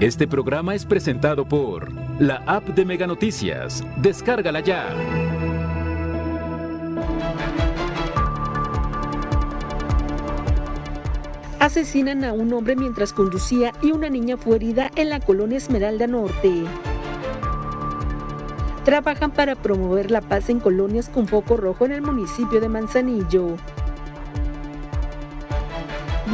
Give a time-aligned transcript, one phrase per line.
[0.00, 3.84] Este programa es presentado por la app de Mega Noticias.
[3.96, 4.88] Descárgala ya.
[11.60, 16.08] Asesinan a un hombre mientras conducía y una niña fue herida en la colonia Esmeralda
[16.08, 16.64] Norte.
[18.84, 23.56] Trabajan para promover la paz en colonias con foco rojo en el municipio de Manzanillo.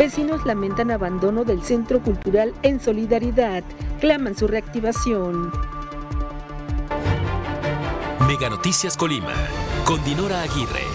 [0.00, 3.62] Vecinos lamentan abandono del centro cultural en solidaridad,
[4.00, 5.52] claman su reactivación.
[8.26, 9.34] Mega Noticias Colima,
[9.84, 10.86] con Dinora Aguirre.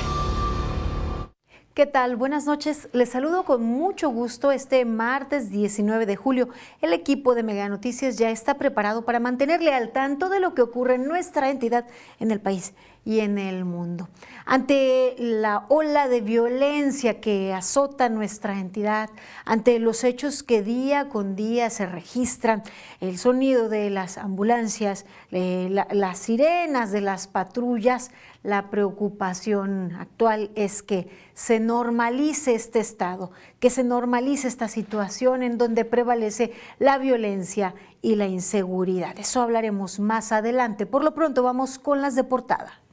[1.76, 2.16] ¿Qué tal?
[2.16, 2.90] Buenas noches.
[2.94, 6.50] Les saludo con mucho gusto este martes 19 de julio.
[6.82, 10.64] El equipo de Mega Noticias ya está preparado para mantenerle al tanto de lo que
[10.64, 11.86] ocurre en nuestra entidad,
[12.20, 12.74] en el país
[13.06, 14.10] y en el mundo.
[14.46, 19.10] Ante la ola de violencia que azota nuestra entidad,
[19.46, 22.64] ante los hechos que día con día se registran,
[23.00, 28.12] el sonido de las ambulancias, las sirenas de las patrullas,
[28.44, 35.58] la preocupación actual es que se normalice este estado, que se normalice esta situación en
[35.58, 39.18] donde prevalece la violencia y la inseguridad.
[39.18, 40.86] Eso hablaremos más adelante.
[40.86, 42.85] Por lo pronto vamos con las de portada.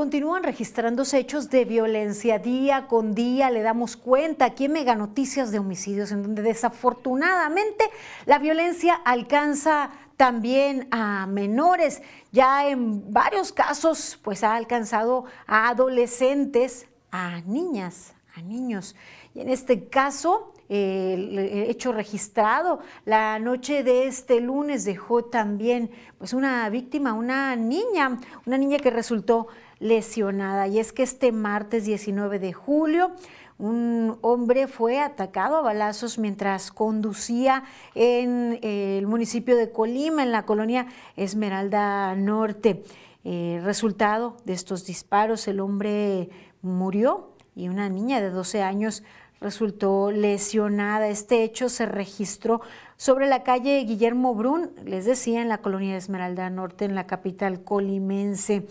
[0.00, 5.52] Continúan registrándose hechos de violencia día con día, le damos cuenta aquí en Mega Noticias
[5.52, 7.84] de Homicidios, en donde desafortunadamente
[8.24, 12.00] la violencia alcanza también a menores.
[12.32, 18.96] Ya en varios casos, pues ha alcanzado a adolescentes, a niñas, a niños.
[19.34, 21.36] Y en este caso, el
[21.68, 28.56] hecho registrado la noche de este lunes dejó también pues una víctima, una niña, una
[28.56, 29.48] niña que resultó
[29.80, 30.68] lesionada.
[30.68, 33.10] Y es que este martes 19 de julio,
[33.58, 40.46] un hombre fue atacado a balazos mientras conducía en el municipio de Colima, en la
[40.46, 42.84] colonia Esmeralda Norte.
[43.24, 46.30] Eh, resultado de estos disparos, el hombre
[46.62, 49.02] murió y una niña de 12 años
[49.40, 51.08] resultó lesionada.
[51.08, 52.60] Este hecho se registró
[52.96, 57.62] sobre la calle Guillermo Brun, les decía, en la colonia Esmeralda Norte, en la capital
[57.64, 58.66] colimense.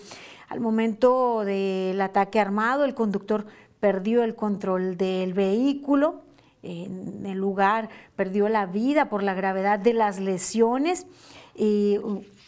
[0.48, 3.46] Al momento del ataque armado, el conductor
[3.80, 6.22] perdió el control del vehículo.
[6.62, 11.08] En el lugar perdió la vida por la gravedad de las lesiones.
[11.56, 11.98] Y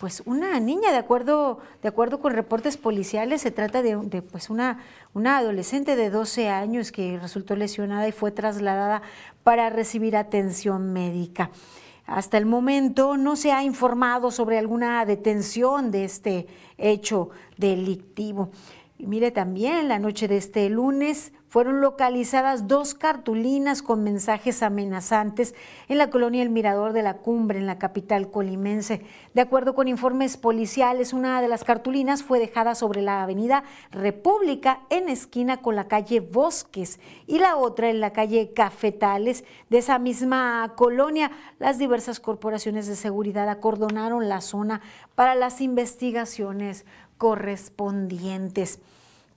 [0.01, 4.79] pues una niña, de acuerdo, de acuerdo con reportes policiales, se trata de, pues una,
[5.13, 9.03] una adolescente de 12 años que resultó lesionada y fue trasladada
[9.43, 11.51] para recibir atención médica.
[12.07, 16.47] Hasta el momento no se ha informado sobre alguna detención de este
[16.79, 18.49] hecho delictivo.
[19.03, 25.55] Mire también, la noche de este lunes fueron localizadas dos cartulinas con mensajes amenazantes
[25.89, 29.01] en la colonia El Mirador de la Cumbre, en la capital colimense.
[29.33, 34.81] De acuerdo con informes policiales, una de las cartulinas fue dejada sobre la avenida República
[34.91, 39.97] en esquina con la calle Bosques y la otra en la calle Cafetales de esa
[39.97, 41.31] misma colonia.
[41.57, 44.81] Las diversas corporaciones de seguridad acordonaron la zona
[45.15, 46.85] para las investigaciones
[47.17, 48.79] correspondientes.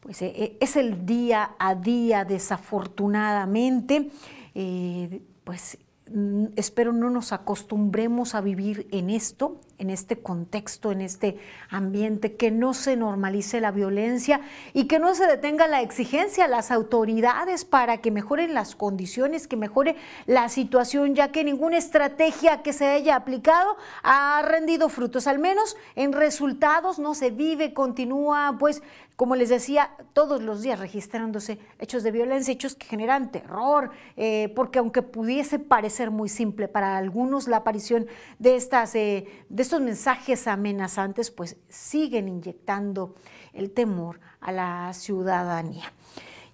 [0.05, 4.11] Pues eh, eh, es el día a día, desafortunadamente,
[4.55, 5.79] eh, pues
[6.13, 12.37] mm, espero no nos acostumbremos a vivir en esto, en este contexto, en este ambiente,
[12.37, 14.41] que no se normalice la violencia
[14.73, 19.47] y que no se detenga la exigencia a las autoridades para que mejoren las condiciones,
[19.47, 19.97] que mejore
[20.27, 25.77] la situación, ya que ninguna estrategia que se haya aplicado ha rendido frutos, al menos
[25.97, 28.83] en resultados no se vive, continúa, pues,
[29.17, 34.53] como les decía, todos los días registrándose hechos de violencia, hechos que generan terror, eh,
[34.57, 38.07] porque aunque pudiese parecer muy simple para algunos la aparición
[38.39, 38.95] de estas...
[38.97, 43.15] Eh, estos mensajes amenazantes pues siguen inyectando
[43.53, 45.93] el temor a la ciudadanía.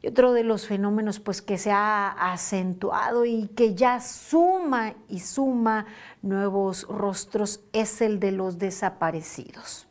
[0.03, 5.21] Y otro de los fenómenos pues que se ha acentuado y que ya suma y
[5.21, 5.86] suma
[6.22, 9.86] nuevos rostros es el de los desaparecidos.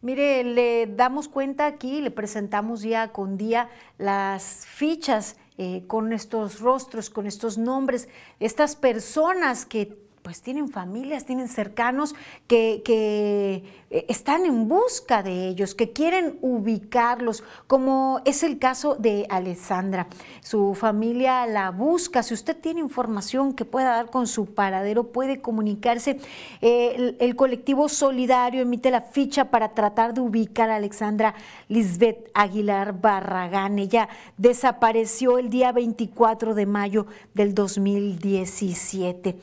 [0.00, 6.60] Mire, le damos cuenta aquí, le presentamos día con día las fichas eh, con estos
[6.60, 8.08] rostros, con estos nombres,
[8.40, 12.14] estas personas que pues tienen familias, tienen cercanos
[12.46, 19.26] que, eh, están en busca de ellos, que quieren ubicarlos, como es el caso de
[19.28, 20.06] Alessandra.
[20.40, 22.22] Su familia la busca.
[22.22, 26.18] Si usted tiene información que pueda dar con su paradero, puede comunicarse.
[26.62, 31.34] Eh, el, colectivo solidario emite la ficha para tratar de ubicar a Alexandra
[31.68, 33.78] Lisbeth Aguilar Barragán.
[33.78, 39.36] Ella desapareció el día 24 de mayo del 2017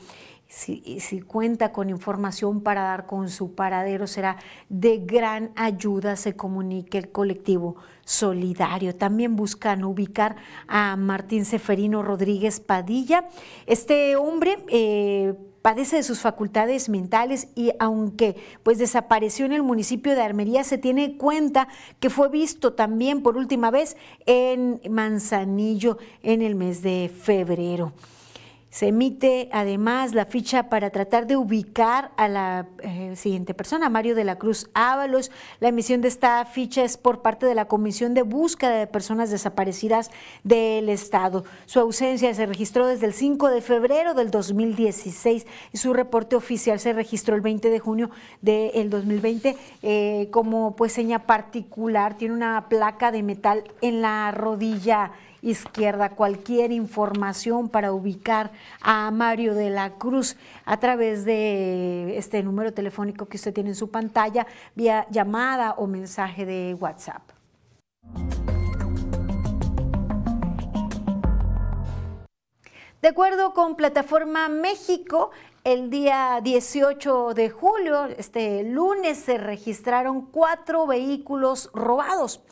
[0.52, 4.36] si, si, cuenta con información para dar con su paradero, será
[4.68, 8.94] de gran ayuda, se comunique el colectivo solidario.
[8.94, 10.36] También buscan ubicar
[10.68, 13.28] a Martín Seferino Rodríguez Padilla.
[13.66, 14.58] Este hombre...
[14.68, 18.34] Eh, padece de sus facultades mentales y aunque
[18.64, 21.68] pues desapareció en el municipio de Armería, se tiene cuenta
[22.00, 23.96] que fue visto también por última vez
[24.26, 27.92] en Manzanillo en el mes de febrero.
[28.72, 34.14] Se emite además la ficha para tratar de ubicar a la eh, siguiente persona, Mario
[34.14, 35.30] de la Cruz Ábalos.
[35.60, 39.30] La emisión de esta ficha es por parte de la Comisión de Búsqueda de Personas
[39.30, 40.10] Desaparecidas
[40.42, 41.44] del Estado.
[41.66, 46.80] Su ausencia se registró desde el 5 de febrero del 2016 y su reporte oficial
[46.80, 48.08] se registró el 20 de junio
[48.40, 52.16] del 2020 eh, como pues seña particular.
[52.16, 56.10] Tiene una placa de metal en la rodilla izquierda.
[56.10, 63.26] Cualquier información para ubicar a Mario de la Cruz a través de este número telefónico
[63.26, 67.22] que usted tiene en su pantalla, vía llamada o mensaje de WhatsApp.
[73.02, 75.32] De acuerdo con Plataforma México,
[75.64, 82.42] el día 18 de julio, este lunes, se registraron cuatro vehículos robados.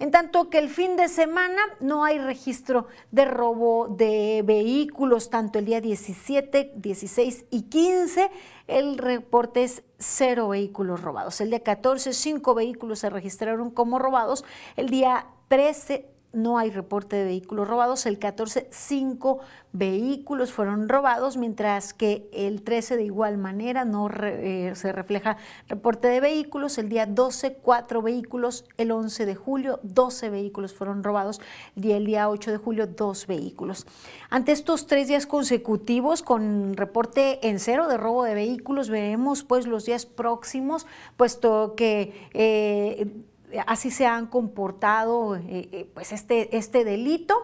[0.00, 5.58] En tanto que el fin de semana no hay registro de robo de vehículos, tanto
[5.58, 8.30] el día 17, 16 y 15
[8.66, 11.42] el reporte es cero vehículos robados.
[11.42, 14.42] El día 14, cinco vehículos se registraron como robados.
[14.76, 18.06] El día 13, no hay reporte de vehículos robados.
[18.06, 19.40] El 14, cinco
[19.72, 25.36] vehículos fueron robados, mientras que el 13 de igual manera no eh, se refleja
[25.68, 26.78] reporte de vehículos.
[26.78, 28.64] El día 12, cuatro vehículos.
[28.76, 31.40] El 11 de julio, 12 vehículos fueron robados.
[31.74, 33.86] Y el día 8 de julio, dos vehículos.
[34.28, 39.66] Ante estos tres días consecutivos con reporte en cero de robo de vehículos, veremos pues
[39.66, 40.86] los días próximos,
[41.16, 42.28] puesto que...
[42.34, 43.24] Eh,
[43.66, 47.34] así se han comportado eh, eh, pues este, este delito.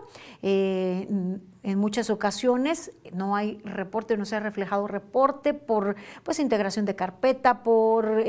[0.42, 1.06] Eh,
[1.62, 6.94] en muchas ocasiones no hay reporte, no se ha reflejado reporte por pues integración de
[6.94, 8.22] carpeta, por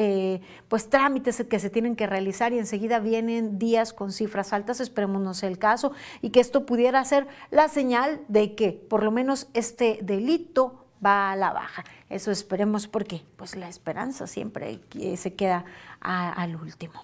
[0.67, 5.21] pues trámites que se tienen que realizar y enseguida vienen días con cifras altas, esperemos
[5.21, 5.91] no sea el caso,
[6.23, 11.29] y que esto pudiera ser la señal de que por lo menos este delito va
[11.29, 11.83] a la baja.
[12.09, 14.79] Eso esperemos porque pues la esperanza siempre
[15.15, 15.63] se queda
[16.01, 17.03] al último.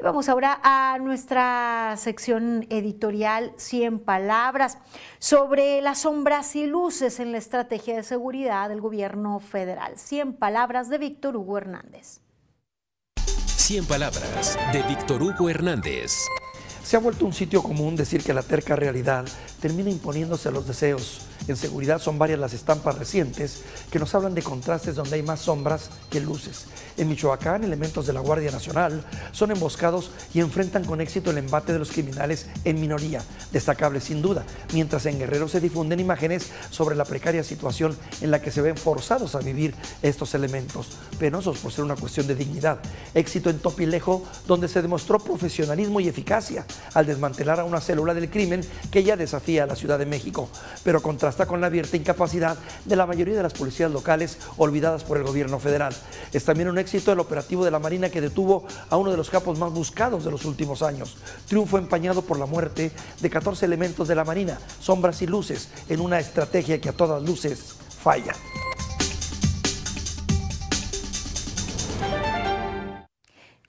[0.00, 4.78] Y vamos ahora a nuestra sección editorial 100 palabras
[5.18, 9.98] sobre las sombras y luces en la estrategia de seguridad del gobierno federal.
[9.98, 12.20] 100 palabras de Víctor Hugo Hernández.
[13.44, 16.14] 100 palabras de Víctor Hugo Hernández.
[16.82, 19.26] Se ha vuelto un sitio común decir que la terca realidad
[19.60, 24.34] termina imponiéndose a los deseos en seguridad son varias las estampas recientes que nos hablan
[24.34, 26.66] de contrastes donde hay más sombras que luces.
[26.96, 31.72] En Michoacán, elementos de la Guardia Nacional son emboscados y enfrentan con éxito el embate
[31.72, 33.22] de los criminales en minoría,
[33.52, 38.42] destacable sin duda, mientras en Guerrero se difunden imágenes sobre la precaria situación en la
[38.42, 40.88] que se ven forzados a vivir estos elementos,
[41.18, 42.78] penosos por ser una cuestión de dignidad.
[43.14, 48.30] Éxito en Topilejo, donde se demostró profesionalismo y eficacia al desmantelar a una célula del
[48.30, 50.48] crimen que ya desafía a la Ciudad de México,
[50.84, 55.04] pero contra está con la abierta incapacidad de la mayoría de las policías locales olvidadas
[55.04, 55.94] por el gobierno federal.
[56.32, 59.30] Es también un éxito el operativo de la Marina que detuvo a uno de los
[59.30, 61.16] capos más buscados de los últimos años.
[61.48, 66.00] Triunfo empañado por la muerte de 14 elementos de la Marina, sombras y luces, en
[66.00, 68.34] una estrategia que a todas luces falla.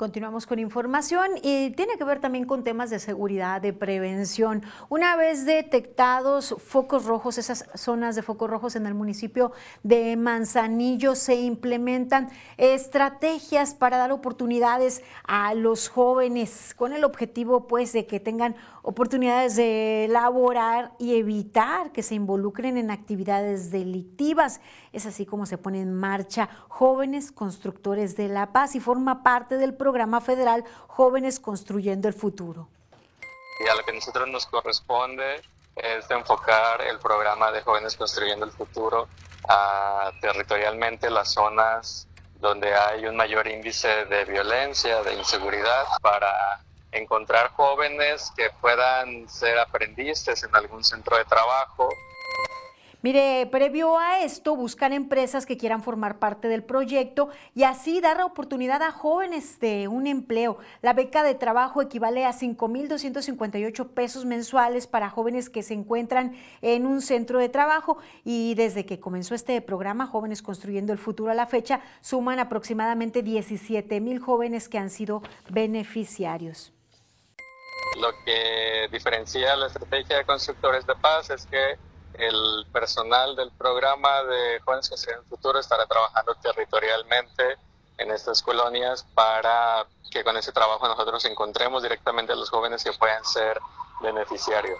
[0.01, 4.63] Continuamos con información y tiene que ver también con temas de seguridad, de prevención.
[4.89, 9.51] Una vez detectados focos rojos, esas zonas de focos rojos en el municipio
[9.83, 17.93] de Manzanillo, se implementan estrategias para dar oportunidades a los jóvenes con el objetivo pues
[17.93, 24.61] de que tengan oportunidades de laborar y evitar que se involucren en actividades delictivas.
[24.93, 29.57] Es así como se pone en marcha Jóvenes Constructores de la Paz y forma parte
[29.57, 29.90] del programa
[30.21, 32.67] federal Jóvenes Construyendo el Futuro.
[33.63, 35.41] Y a lo que nosotros nos corresponde
[35.75, 39.07] es enfocar el programa de Jóvenes Construyendo el Futuro
[39.47, 42.07] a, territorialmente las zonas
[42.39, 49.59] donde hay un mayor índice de violencia, de inseguridad, para encontrar jóvenes que puedan ser
[49.59, 51.87] aprendices en algún centro de trabajo
[53.03, 58.17] Mire, previo a esto, buscan empresas que quieran formar parte del proyecto y así dar
[58.17, 60.59] la oportunidad a jóvenes de un empleo.
[60.83, 66.85] La beca de trabajo equivale a 5.258 pesos mensuales para jóvenes que se encuentran en
[66.85, 71.35] un centro de trabajo y desde que comenzó este programa, Jóvenes Construyendo el Futuro a
[71.35, 76.71] la fecha, suman aproximadamente 17 mil jóvenes que han sido beneficiarios.
[77.99, 81.77] Lo que diferencia la estrategia de constructores de paz es que
[82.13, 87.57] el personal del programa de Jóvenes que el Futuro estará trabajando territorialmente
[87.97, 92.91] en estas colonias para que con ese trabajo nosotros encontremos directamente a los jóvenes que
[92.93, 93.59] puedan ser
[94.01, 94.79] beneficiarios.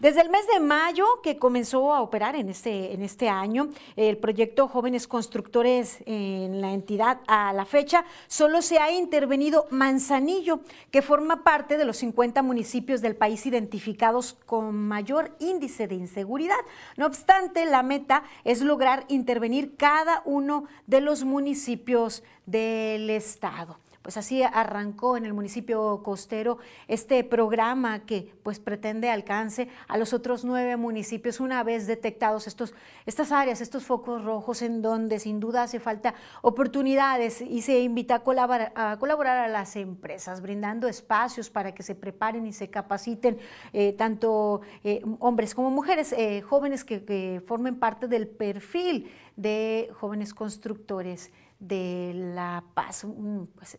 [0.00, 4.18] Desde el mes de mayo que comenzó a operar en este, en este año, el
[4.18, 10.60] proyecto Jóvenes Constructores en la entidad a la fecha, solo se ha intervenido Manzanillo,
[10.90, 16.58] que forma parte de los 50 municipios del país identificados con mayor índice de inseguridad.
[16.96, 24.18] No obstante, la meta es lograr intervenir cada uno de los municipios del estado pues
[24.18, 26.58] así arrancó en el municipio costero
[26.88, 32.74] este programa que pues pretende alcance a los otros nueve municipios una vez detectados estos,
[33.06, 38.16] estas áreas, estos focos rojos en donde sin duda hace falta oportunidades y se invita
[38.16, 42.68] a colaborar a, colaborar a las empresas, brindando espacios para que se preparen y se
[42.68, 43.38] capaciten
[43.72, 49.90] eh, tanto eh, hombres como mujeres, eh, jóvenes que, que formen parte del perfil de
[49.98, 51.32] jóvenes constructores
[51.66, 53.06] de la paz.
[53.54, 53.78] Pues,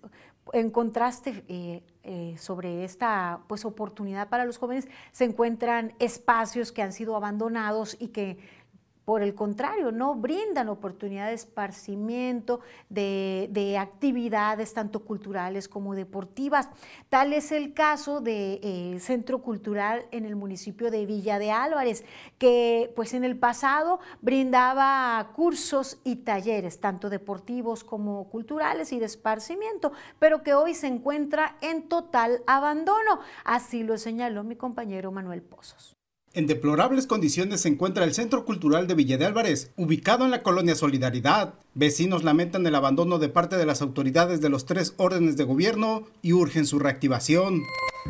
[0.53, 6.81] en contraste eh, eh, sobre esta pues, oportunidad para los jóvenes, se encuentran espacios que
[6.81, 8.37] han sido abandonados y que
[9.05, 12.59] por el contrario, no brindan oportunidad de esparcimiento,
[12.89, 16.69] de, actividades tanto culturales como deportivas.
[17.09, 21.51] Tal es el caso del de, eh, Centro Cultural en el municipio de Villa de
[21.51, 22.03] Álvarez,
[22.39, 29.05] que pues en el pasado brindaba cursos y talleres, tanto deportivos como culturales y de
[29.05, 33.19] esparcimiento, pero que hoy se encuentra en total abandono.
[33.43, 35.94] Así lo señaló mi compañero Manuel Pozos.
[36.35, 40.43] En deplorables condiciones se encuentra el Centro Cultural de Villa de Álvarez, ubicado en la
[40.43, 41.53] colonia Solidaridad.
[41.75, 46.03] Vecinos lamentan el abandono de parte de las autoridades de los tres órdenes de gobierno
[46.21, 47.61] y urgen su reactivación.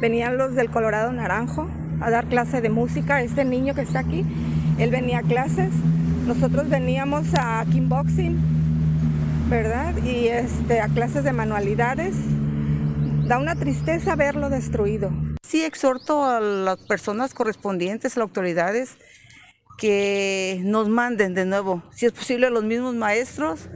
[0.01, 1.69] Venían los del Colorado Naranjo
[2.01, 3.21] a dar clase de música.
[3.21, 4.25] Este niño que está aquí,
[4.79, 5.69] él venía a clases.
[6.25, 8.39] Nosotros veníamos a kickboxing,
[9.51, 9.95] ¿verdad?
[10.03, 12.15] Y este, a clases de manualidades.
[13.27, 15.11] Da una tristeza verlo destruido.
[15.55, 18.97] Sí exhorto a las personas correspondientes, a las autoridades,
[19.77, 23.69] que nos manden de nuevo, si es posible, a los mismos maestros,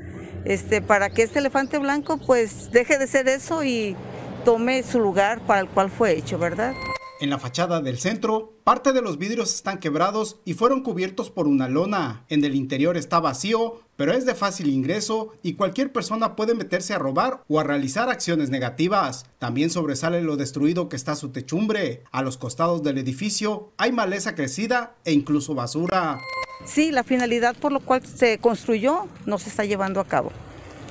[0.43, 3.95] este, para que este elefante blanco pues deje de ser eso y
[4.43, 6.73] tome su lugar para el cual fue hecho, ¿verdad?
[7.21, 11.49] En la fachada del centro, parte de los vidrios están quebrados y fueron cubiertos por
[11.49, 12.23] una lona.
[12.29, 16.93] En el interior está vacío, pero es de fácil ingreso y cualquier persona puede meterse
[16.93, 19.25] a robar o a realizar acciones negativas.
[19.37, 22.03] También sobresale lo destruido que está su techumbre.
[22.11, 26.21] A los costados del edificio hay maleza crecida e incluso basura.
[26.63, 30.31] Sí, la finalidad por lo cual se construyó no se está llevando a cabo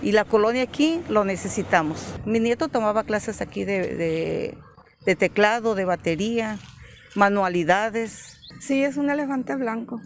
[0.03, 2.01] y la colonia aquí lo necesitamos.
[2.27, 4.59] Mi nieto tomaba clases aquí de, de
[5.05, 6.59] teclado, de batería,
[7.15, 8.39] manualidades.
[8.61, 10.01] Sí, es un elefante blanco,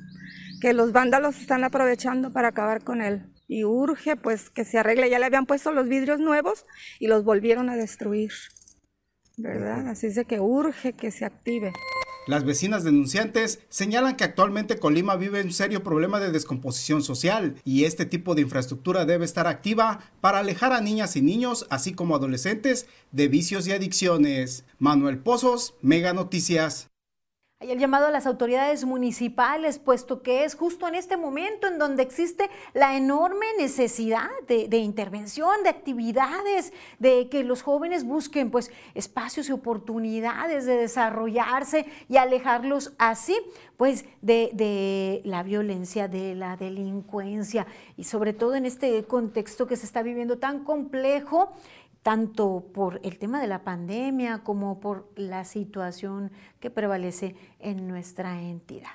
[0.61, 3.33] que los vándalos están aprovechando para acabar con él.
[3.49, 5.11] Y urge pues que se arregle.
[5.11, 6.65] Ya le habían puesto los vidrios nuevos
[6.99, 8.33] y los volvieron a destruir.
[9.37, 9.89] ¿Verdad?
[9.89, 11.73] Así es de que urge que se active.
[12.29, 17.83] Las vecinas denunciantes señalan que actualmente Colima vive un serio problema de descomposición social y
[17.83, 22.15] este tipo de infraestructura debe estar activa para alejar a niñas y niños, así como
[22.15, 24.65] adolescentes, de vicios y adicciones.
[24.79, 26.92] Manuel Pozos, Mega Noticias.
[27.63, 31.79] Hay el llamado a las autoridades municipales, puesto que es justo en este momento en
[31.79, 38.73] donde existe la enorme necesidad de, intervención, de actividades, de que los jóvenes busquen pues
[38.95, 43.39] espacios y oportunidades de desarrollarse y alejarlos así
[43.77, 47.69] pues de, de la violencia, de la delincuencia.
[47.97, 51.53] Y sobre todo en este contexto que se está viviendo tan complejo
[52.03, 58.43] tanto por el tema de la pandemia como por la situación que prevalece en nuestra
[58.43, 58.91] entidad.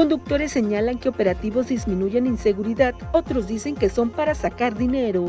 [0.01, 5.27] Conductores señalan que operativos disminuyen inseguridad, otros dicen que son para sacar dinero.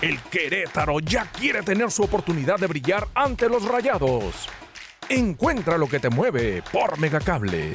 [0.00, 4.48] El Querétaro ya quiere tener su oportunidad de brillar ante los rayados.
[5.10, 7.74] Encuentra lo que te mueve por Megacable.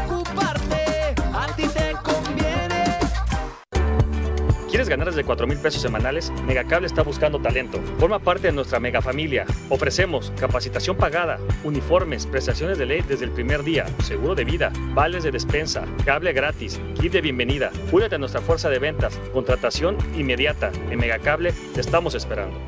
[4.91, 6.33] ¿Quieres ganar desde 4 mil pesos semanales?
[6.45, 7.81] Megacable está buscando talento.
[7.97, 9.45] Forma parte de nuestra mega familia.
[9.69, 15.23] Ofrecemos capacitación pagada, uniformes, prestaciones de ley desde el primer día, seguro de vida, vales
[15.23, 17.71] de despensa, cable gratis, kit de bienvenida.
[17.93, 20.73] Únete a nuestra fuerza de ventas, contratación inmediata.
[20.89, 22.59] En Megacable te estamos esperando.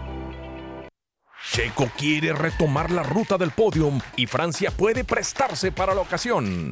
[1.51, 6.71] Checo quiere retomar la ruta del podium y Francia puede prestarse para la ocasión.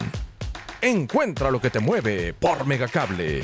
[0.81, 3.43] Encuentra lo que te mueve por Megacable.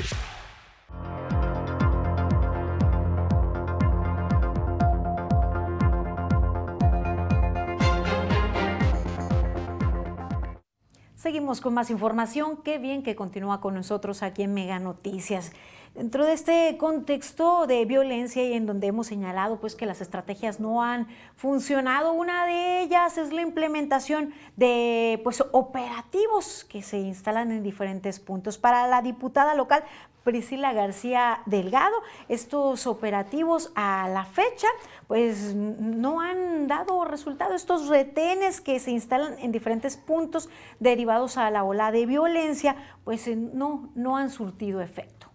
[11.18, 12.58] Seguimos con más información.
[12.58, 15.50] Qué bien que continúa con nosotros aquí en Mega Noticias.
[15.92, 20.60] Dentro de este contexto de violencia y en donde hemos señalado pues que las estrategias
[20.60, 27.50] no han funcionado, una de ellas es la implementación de pues operativos que se instalan
[27.50, 28.56] en diferentes puntos.
[28.56, 29.82] Para la diputada local
[30.24, 31.96] Priscila García Delgado,
[32.28, 34.68] estos operativos a la fecha
[35.06, 37.54] pues no han dado resultado.
[37.54, 40.48] Estos retenes que se instalan en diferentes puntos
[40.80, 45.28] derivados a la ola de violencia pues no, no han surtido efecto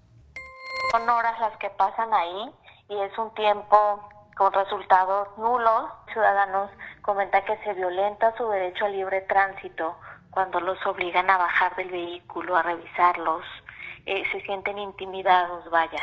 [0.93, 2.53] son horas las que pasan ahí
[2.87, 3.99] y es un tiempo
[4.37, 5.89] con resultados nulos.
[6.11, 6.69] Ciudadanos
[7.01, 9.95] comentan que se violenta su derecho a libre tránsito
[10.29, 13.43] cuando los obligan a bajar del vehículo, a revisarlos,
[14.05, 16.01] eh, se sienten intimidados, vaya.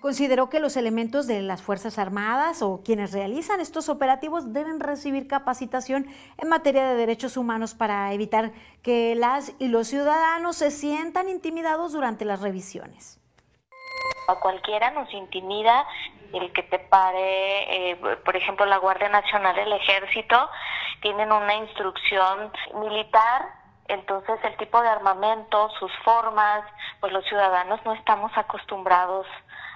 [0.00, 5.28] Consideró que los elementos de las Fuerzas Armadas o quienes realizan estos operativos deben recibir
[5.28, 6.06] capacitación
[6.38, 8.52] en materia de derechos humanos para evitar
[8.82, 13.20] que las y los ciudadanos se sientan intimidados durante las revisiones
[14.30, 15.86] a cualquiera nos intimida
[16.32, 20.48] el que te pare, eh, por ejemplo, la Guardia Nacional, el Ejército,
[21.02, 23.48] tienen una instrucción militar,
[23.90, 26.64] entonces el tipo de armamento, sus formas,
[27.00, 29.26] pues los ciudadanos no estamos acostumbrados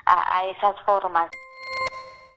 [0.06, 1.30] a, esas formas.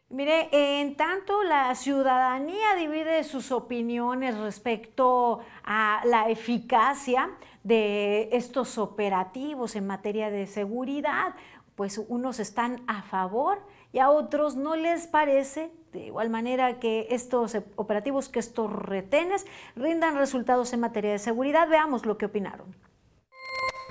[0.10, 7.30] Mire, en tanto la ciudadanía divide sus opiniones respecto a la eficacia
[7.64, 11.34] de estos operativos en materia de seguridad
[11.78, 13.60] pues unos están a favor
[13.98, 19.44] y a otros no les parece, de igual manera que estos operativos, que estos retenes
[19.76, 21.68] rindan resultados en materia de seguridad.
[21.68, 22.76] Veamos lo que opinaron.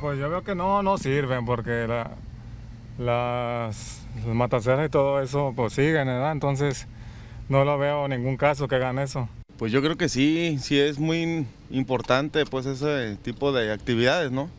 [0.00, 1.88] Pues yo veo que no, no sirven porque
[2.98, 6.30] las, mataceras y todo eso pues siguen, ¿verdad?
[6.30, 6.86] Entonces
[7.48, 9.28] no lo veo ningún caso que hagan eso.
[9.58, 14.50] Pues yo creo que sí, sí es muy importante pues ese tipo de actividades, ¿no?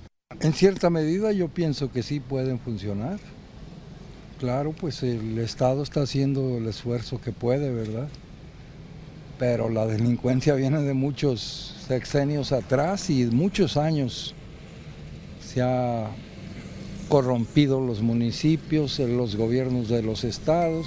[0.42, 3.18] En cierta medida yo pienso que sí pueden funcionar.
[4.40, 8.08] Claro, pues el Estado está haciendo el esfuerzo que puede, ¿verdad?
[9.40, 14.36] Pero la delincuencia viene de muchos sexenios atrás y muchos años
[15.42, 16.12] se ha
[17.10, 20.86] corrompido los municipios, los gobiernos de los estados.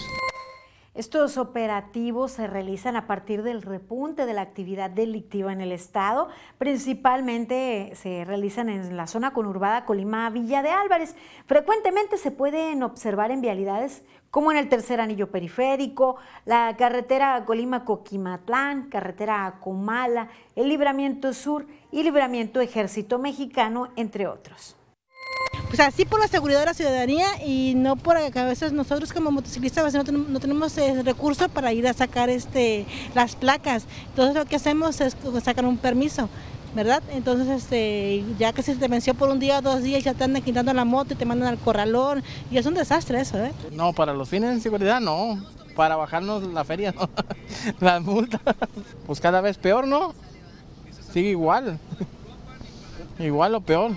[1.01, 6.29] Estos operativos se realizan a partir del repunte de la actividad delictiva en el estado.
[6.59, 11.17] Principalmente se realizan en la zona conurbada Colima-Villa de Álvarez.
[11.47, 18.91] Frecuentemente se pueden observar en vialidades como en el tercer anillo periférico, la carretera Colima-Coquimatlán,
[18.91, 24.77] carretera Comala, el Libramiento Sur y Libramiento Ejército Mexicano, entre otros.
[25.69, 29.31] Pues así por la seguridad de la ciudadanía y no por a veces nosotros como
[29.31, 30.75] motociclistas no tenemos, no tenemos
[31.05, 33.85] recursos para ir a sacar este, las placas.
[34.09, 36.29] Entonces lo que hacemos es sacar un permiso.
[36.75, 37.03] ¿verdad?
[37.11, 40.25] Entonces, este, ya que se te venció por un día o dos días, ya te
[40.25, 43.53] andan quitando la moto y te mandan al corralón, y es un desastre eso, ¿eh?
[43.73, 47.09] No, para los fines de seguridad no, para bajarnos la feria no,
[47.81, 48.41] las multas,
[49.07, 50.15] pues cada vez peor, ¿no?
[51.13, 51.79] Sigue igual,
[53.19, 53.93] igual o peor.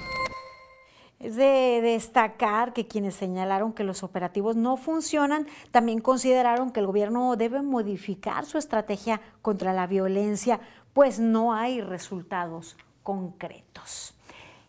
[1.23, 6.86] Es de destacar que quienes señalaron que los operativos no funcionan, también consideraron que el
[6.86, 10.59] gobierno debe modificar su estrategia contra la violencia,
[10.91, 14.13] pues no hay resultados concretos.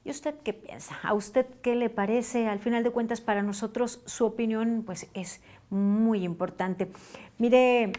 [0.05, 0.97] ¿Y usted qué piensa?
[1.03, 2.47] ¿A usted qué le parece?
[2.47, 5.41] Al final de cuentas, para nosotros su opinión pues, es
[5.71, 6.89] muy importante.
[7.37, 7.91] Mire,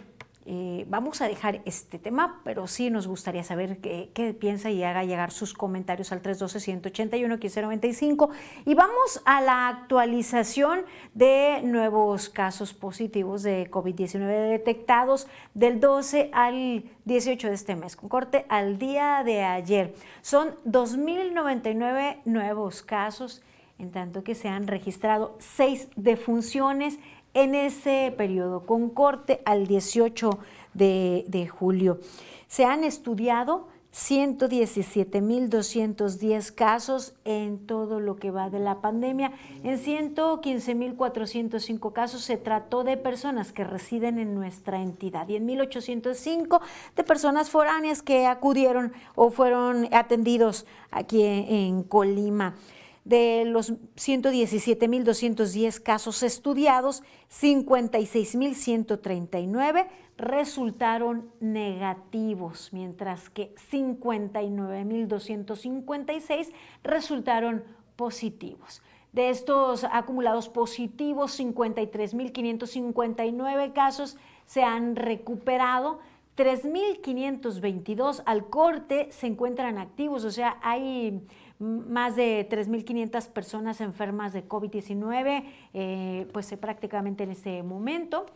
[0.48, 5.04] eh, vamos a dejar este tema, pero sí nos gustaría saber qué, piensa y haga
[5.04, 8.30] llegar sus comentarios al 312-181-1595.
[8.66, 10.82] Y vamos a la actualización
[11.16, 18.08] de nuevos casos positivos de COVID-19 detectados del 12 al 18 de este mes, con
[18.08, 19.96] corte al día de ayer.
[20.22, 23.42] Son 2.099 nuevos casos,
[23.80, 27.00] en tanto que se han registrado seis defunciones
[27.36, 30.40] en ese periodo, con corte al 18
[30.74, 32.00] de, julio.
[32.48, 39.34] Se han estudiado 117.210 casos en todo lo que va de la pandemia.
[39.64, 46.62] En 115.405 casos se trató de personas que residen en nuestra entidad y en 1.805
[46.96, 52.56] de personas foráneas que acudieron o fueron atendidos aquí en Colima.
[53.06, 59.88] De los 117.210 casos estudiados, 56.139
[60.18, 66.52] resultaron negativos, mientras que 59.256
[66.84, 67.64] resultaron
[67.96, 68.82] positivos.
[69.14, 76.00] De estos acumulados positivos, 53.559 casos se han recuperado,
[76.36, 81.22] 3.522 al corte se encuentran activos, o sea, hay
[81.60, 88.28] más de 3.500 personas enfermas de COVID-19, eh, pues eh, prácticamente en ese momento.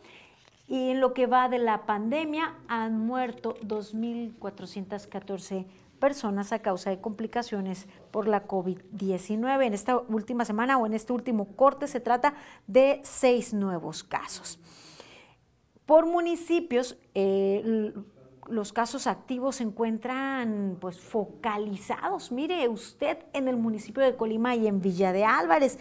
[0.66, 5.66] Y en lo que va de la pandemia han muerto 2.414
[5.98, 9.66] personas a causa de complicaciones por la COVID-19.
[9.66, 12.34] En esta última semana o en este último corte se trata
[12.66, 14.58] de seis nuevos casos.
[15.86, 17.92] Por municipios, eh,
[18.50, 22.32] los casos activos se encuentran pues focalizados.
[22.32, 25.78] Mire usted en el municipio de Colima y en Villa de Álvarez.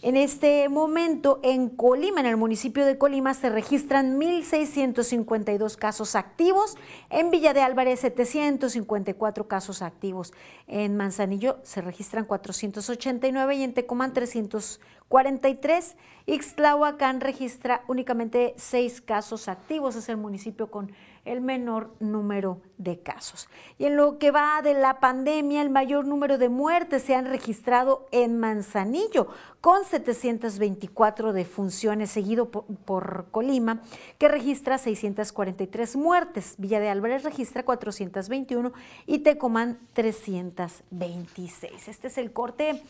[0.00, 6.76] En este momento, en Colima, en el municipio de Colima, se registran 1.652 casos activos.
[7.10, 10.32] En Villa de Álvarez, 754 casos activos.
[10.68, 14.12] En Manzanillo se registran 489 y en Tecomán
[15.08, 15.96] 343.
[16.26, 19.96] Ixtlahuacán registra únicamente 6 casos activos.
[19.96, 20.92] Es el municipio con
[21.24, 23.48] el menor número de casos.
[23.78, 27.26] Y en lo que va de la pandemia, el mayor número de muertes se han
[27.26, 29.28] registrado en Manzanillo,
[29.60, 33.82] con 724 defunciones, seguido por, Colima,
[34.18, 36.54] que registra 643 muertes.
[36.58, 38.72] Villa de Álvarez registra 421
[39.06, 41.88] y Tecomán 326.
[41.88, 42.82] Este es el corte,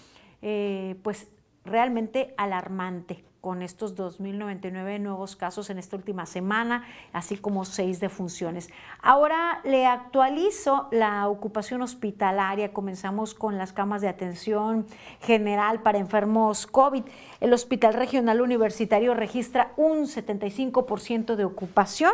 [0.43, 1.29] eh, pues
[1.69, 8.69] realmente alarmante con estos 2.099 nuevos casos en esta última semana, así como seis defunciones.
[9.01, 12.73] Ahora le actualizo la ocupación hospitalaria.
[12.73, 14.87] Comenzamos con las camas de atención
[15.21, 17.05] general para enfermos COVID.
[17.41, 22.13] El Hospital Regional Universitario registra un 75% de ocupación.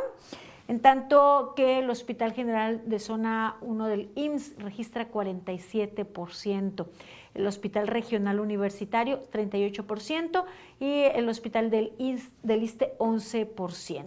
[0.67, 6.87] En tanto que el Hospital General de Zona 1 del IMSS registra 47%
[7.35, 10.45] el Hospital Regional Universitario 38%
[10.81, 14.05] y el Hospital del, ISTE 11%.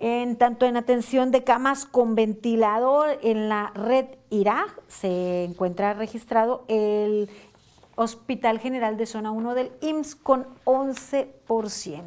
[0.00, 6.64] En tanto en atención de camas con ventilador en la red IRAG se encuentra registrado
[6.68, 7.28] el
[7.96, 12.04] Hospital General de Zona 1 del IMSS con 11%.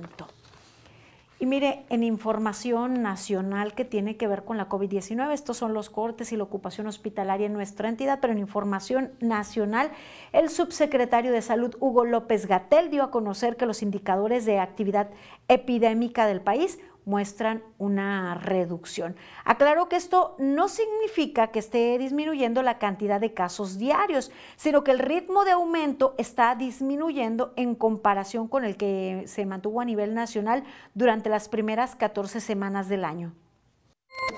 [1.41, 5.89] Y mire, en información nacional que tiene que ver con la COVID-19, estos son los
[5.89, 9.89] cortes y la ocupación hospitalaria en nuestra entidad, pero en información nacional,
[10.33, 15.09] el subsecretario de Salud, Hugo López Gatel, dio a conocer que los indicadores de actividad
[15.47, 19.15] epidémica del país muestran una reducción.
[19.43, 24.91] Aclaró que esto no significa que esté disminuyendo la cantidad de casos diarios, sino que
[24.91, 30.13] el ritmo de aumento está disminuyendo en comparación con el que se mantuvo a nivel
[30.13, 33.33] nacional durante las primeras 14 semanas del año.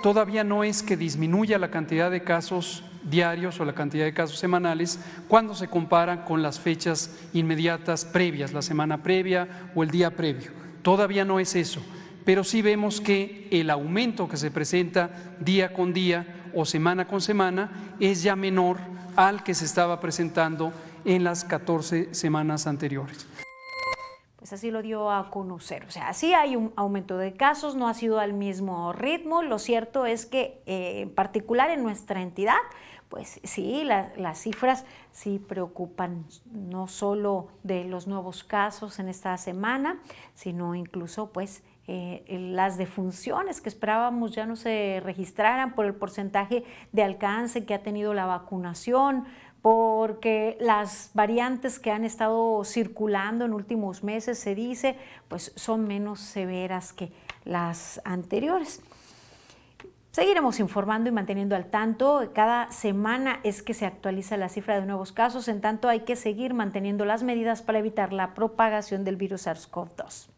[0.01, 4.39] Todavía no es que disminuya la cantidad de casos diarios o la cantidad de casos
[4.39, 10.11] semanales cuando se compara con las fechas inmediatas previas, la semana previa o el día
[10.11, 10.51] previo.
[10.81, 11.81] Todavía no es eso,
[12.25, 17.21] pero sí vemos que el aumento que se presenta día con día o semana con
[17.21, 18.77] semana es ya menor
[19.15, 20.73] al que se estaba presentando
[21.05, 23.27] en las 14 semanas anteriores
[24.43, 25.85] pues así lo dio a conocer.
[25.85, 29.41] O sea, sí hay un aumento de casos, no ha sido al mismo ritmo.
[29.41, 32.57] Lo cierto es que eh, en particular en nuestra entidad,
[33.07, 34.83] pues sí, las cifras
[35.13, 40.01] sí preocupan no solo de los nuevos casos en esta semana,
[40.33, 46.63] sino incluso pues eh, las defunciones que esperábamos ya no se registraran por el porcentaje
[46.93, 49.25] de alcance que ha tenido la vacunación,
[49.61, 54.97] porque las variantes que han estado circulando en últimos meses, se dice,
[55.29, 57.11] pues son menos severas que
[57.45, 58.81] las anteriores.
[60.11, 62.29] Seguiremos informando y manteniendo al tanto.
[62.33, 66.15] Cada semana es que se actualiza la cifra de nuevos casos, en tanto hay que
[66.15, 70.32] seguir manteniendo las medidas para evitar la propagación del virus SARS-CoV-2.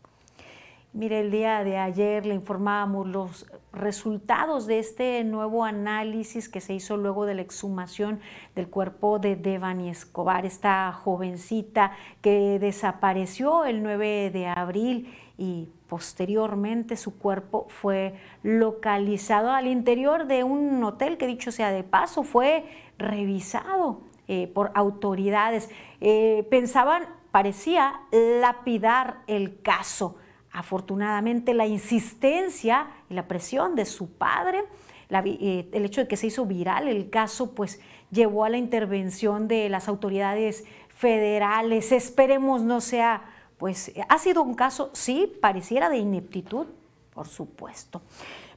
[0.95, 6.73] Mire, el día de ayer le informábamos los resultados de este nuevo análisis que se
[6.73, 8.21] hizo luego de la exhumación
[8.55, 16.95] del cuerpo de Devani Escobar, esta jovencita que desapareció el 9 de abril y posteriormente
[16.95, 22.63] su cuerpo fue localizado al interior de un hotel que dicho sea de paso fue
[22.97, 25.69] revisado eh, por autoridades.
[25.99, 30.15] Eh, pensaban, parecía lapidar el caso
[30.55, 34.63] Afortunadamente la insistencia y la presión de su padre,
[35.09, 39.49] eh, el hecho de que se hizo viral el caso, pues llevó a la intervención
[39.49, 41.91] de las autoridades federales.
[41.91, 43.25] Esperemos no sea,
[43.57, 46.67] pues ha sido un caso, sí, pareciera de ineptitud,
[47.13, 48.01] por supuesto,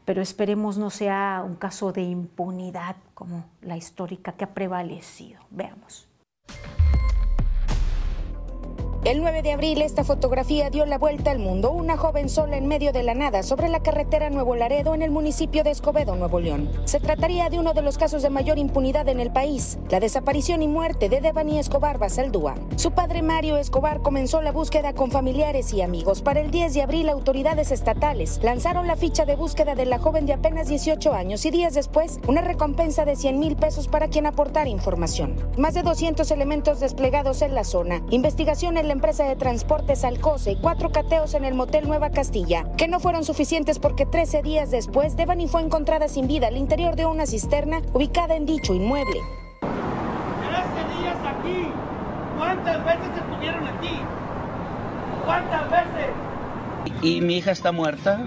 [0.05, 5.41] pero esperemos no sea un caso de impunidad como la histórica que ha prevalecido.
[5.51, 6.07] Veamos.
[9.09, 11.71] El 9 de abril esta fotografía dio la vuelta al mundo.
[11.71, 15.11] Una joven sola en medio de la nada sobre la carretera Nuevo Laredo en el
[15.11, 16.68] municipio de Escobedo, Nuevo León.
[16.85, 20.61] Se trataría de uno de los casos de mayor impunidad en el país, la desaparición
[20.62, 22.57] y muerte de Devani Escobar Basaldúa.
[22.77, 26.21] Su padre Mario Escobar comenzó la búsqueda con familiares y amigos.
[26.21, 30.27] Para el 10 de abril autoridades estatales lanzaron la ficha de búsqueda de la joven
[30.27, 34.27] de apenas 18 años y días después una recompensa de 100 mil pesos para quien
[34.27, 35.35] aportara información.
[35.57, 38.03] Más de 200 elementos desplegados en la zona.
[38.11, 42.67] Investigación en la empresa de transportes Alcoce y cuatro cateos en el motel Nueva Castilla,
[42.77, 46.97] que no fueron suficientes porque 13 días después Devani fue encontrada sin vida al interior
[46.97, 49.21] de una cisterna ubicada en dicho inmueble.
[49.61, 51.69] 13 días aquí.
[52.37, 54.01] ¿Cuántas veces estuvieron aquí?
[55.25, 57.01] ¿Cuántas veces?
[57.01, 58.27] Y mi hija está muerta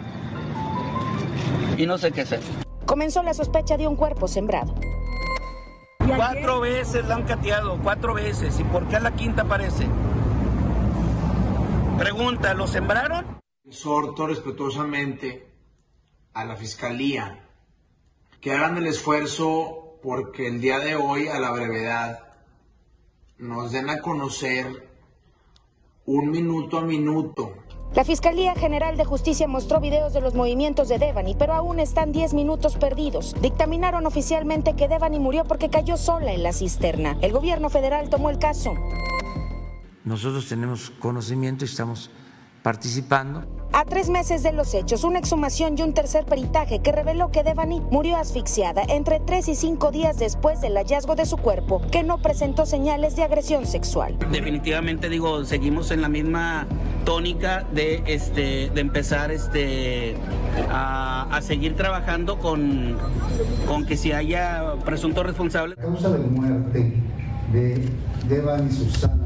[1.77, 2.39] y no sé qué hacer.
[2.85, 4.73] Comenzó la sospecha de un cuerpo sembrado.
[6.15, 8.57] Cuatro veces la han cateado, cuatro veces.
[8.57, 9.85] ¿Y por qué a la quinta aparece?
[12.01, 13.39] Pregunta, ¿lo sembraron?
[13.63, 15.53] Exhorto respetuosamente
[16.33, 17.47] a la Fiscalía
[18.41, 22.33] que hagan el esfuerzo porque el día de hoy, a la brevedad,
[23.37, 24.89] nos den a conocer
[26.07, 27.53] un minuto a minuto.
[27.93, 32.13] La Fiscalía General de Justicia mostró videos de los movimientos de Devani, pero aún están
[32.13, 33.35] 10 minutos perdidos.
[33.41, 37.19] Dictaminaron oficialmente que Devani murió porque cayó sola en la cisterna.
[37.21, 38.73] El gobierno federal tomó el caso.
[40.03, 42.09] Nosotros tenemos conocimiento y estamos
[42.63, 43.43] participando.
[43.73, 47.41] A tres meses de los hechos, una exhumación y un tercer peritaje que reveló que
[47.43, 52.03] Devani murió asfixiada entre tres y cinco días después del hallazgo de su cuerpo, que
[52.03, 54.17] no presentó señales de agresión sexual.
[54.31, 56.67] Definitivamente digo, seguimos en la misma
[57.05, 60.15] tónica de este de empezar este
[60.69, 62.97] a, a seguir trabajando con,
[63.67, 65.75] con que si haya presunto responsable.
[65.77, 66.93] La causa de muerte
[67.53, 67.89] de
[68.27, 69.20] Devani Susana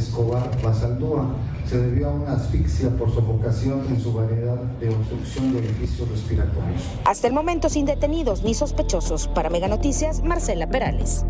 [0.00, 1.36] Escobar Basaldúa
[1.68, 6.82] se debió a una asfixia por sofocación en su variedad de obstrucción de orificios respiratorios.
[7.04, 9.28] Hasta el momento sin detenidos ni sospechosos.
[9.28, 11.24] Para Mega Noticias, Marcela Perales.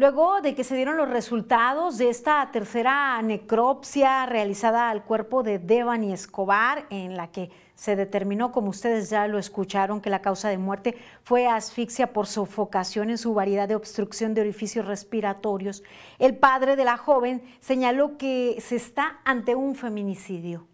[0.00, 5.58] Luego de que se dieron los resultados de esta tercera necropsia realizada al cuerpo de
[5.58, 10.48] Devani Escobar, en la que se determinó, como ustedes ya lo escucharon, que la causa
[10.48, 15.82] de muerte fue asfixia por sofocación en su variedad de obstrucción de orificios respiratorios.
[16.18, 20.66] El padre de la joven señaló que se está ante un feminicidio.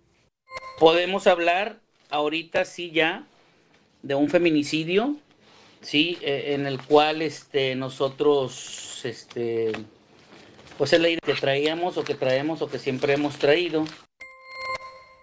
[0.79, 3.27] Podemos hablar ahorita sí ya
[4.05, 5.17] de un feminicidio,
[5.81, 9.73] sí, eh, en el cual este, nosotros, este,
[10.79, 13.85] pues es la idea que traíamos o que traemos o que siempre hemos traído.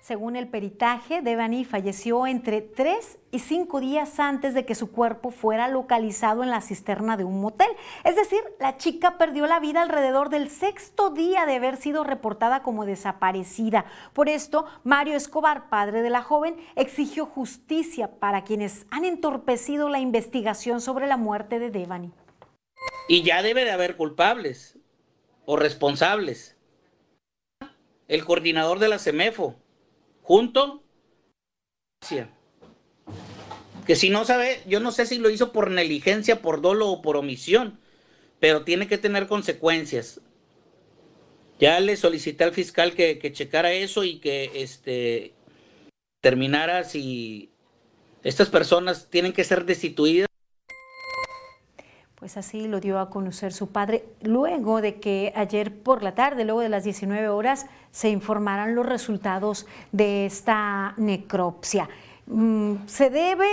[0.04, 5.32] Según el peritaje, Devani falleció entre tres y cinco días antes de que su cuerpo
[5.32, 7.70] fuera localizado en la cisterna de un motel.
[8.04, 12.64] Es decir, la chica perdió la vida alrededor del sexto día de haber sido reportada
[12.64, 13.86] como desaparecida.
[14.12, 20.00] Por esto, Mario Escobar, padre de la joven, exigió justicia para quienes han entorpecido la
[20.00, 22.12] investigación sobre la muerte de Devani.
[23.08, 24.78] Y ya debe de haber culpables
[25.46, 26.56] o responsables.
[28.08, 29.56] El coordinador de la CEMEFO,
[30.22, 30.84] junto
[33.86, 37.02] que si no sabe, yo no sé si lo hizo por negligencia, por dolo o
[37.02, 37.80] por omisión,
[38.40, 40.22] pero tiene que tener consecuencias.
[41.60, 45.34] Ya le solicité al fiscal que, que checara eso y que este
[46.22, 47.52] terminara si
[48.24, 50.28] estas personas tienen que ser destituidas.
[52.24, 56.46] Pues así lo dio a conocer su padre luego de que ayer por la tarde,
[56.46, 61.90] luego de las 19 horas, se informaran los resultados de esta necropsia.
[62.28, 63.50] Mm, se debe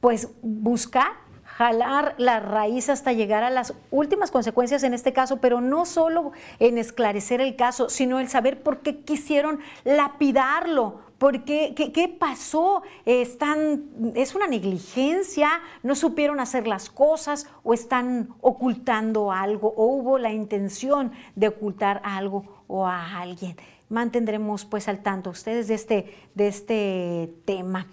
[0.00, 1.08] pues buscar
[1.44, 6.32] jalar la raíz hasta llegar a las últimas consecuencias en este caso, pero no solo
[6.58, 11.74] en esclarecer el caso, sino el saber por qué quisieron lapidarlo, ¿Por qué?
[11.74, 12.82] ¿Qué, pasó?
[13.06, 15.48] ¿Están, ¿Es una negligencia?
[15.82, 17.46] ¿No supieron hacer las cosas?
[17.62, 19.72] ¿O están ocultando algo?
[19.76, 23.56] ¿O hubo la intención de ocultar algo o a alguien?
[23.88, 27.86] Mantendremos pues al tanto ustedes de este, de este tema.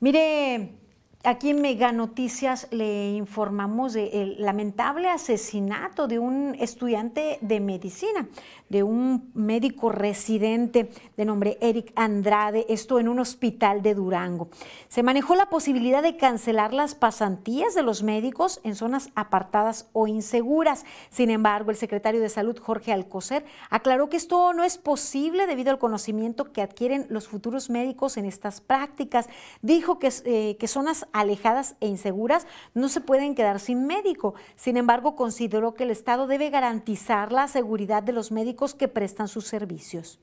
[0.00, 0.78] Mire,
[1.24, 8.28] Aquí en Mega Noticias le informamos del lamentable asesinato de un estudiante de medicina
[8.68, 14.48] de un médico residente de nombre Eric Andrade, esto en un hospital de Durango.
[14.88, 20.06] Se manejó la posibilidad de cancelar las pasantías de los médicos en zonas apartadas o
[20.06, 20.84] inseguras.
[21.10, 25.70] Sin embargo, el secretario de Salud, Jorge Alcocer, aclaró que esto no es posible debido
[25.70, 29.28] al conocimiento que adquieren los futuros médicos en estas prácticas.
[29.62, 34.34] Dijo que, eh, que zonas alejadas e inseguras no se pueden quedar sin médico.
[34.56, 39.28] Sin embargo, consideró que el Estado debe garantizar la seguridad de los médicos que prestan
[39.28, 40.18] sus servicios.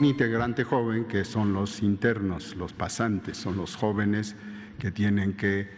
[0.00, 4.36] Un integrante joven que son los internos, los pasantes, son los jóvenes
[4.78, 5.68] que tienen que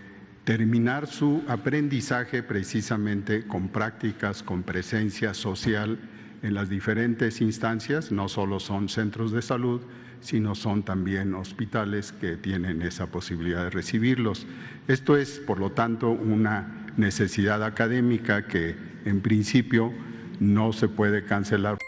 [0.45, 5.99] terminar su aprendizaje precisamente con prácticas, con presencia social
[6.43, 9.81] en las diferentes instancias, no solo son centros de salud,
[10.21, 14.47] sino son también hospitales que tienen esa posibilidad de recibirlos.
[14.87, 19.93] Esto es, por lo tanto, una necesidad académica que en principio
[20.40, 21.79] no se puede cancelar.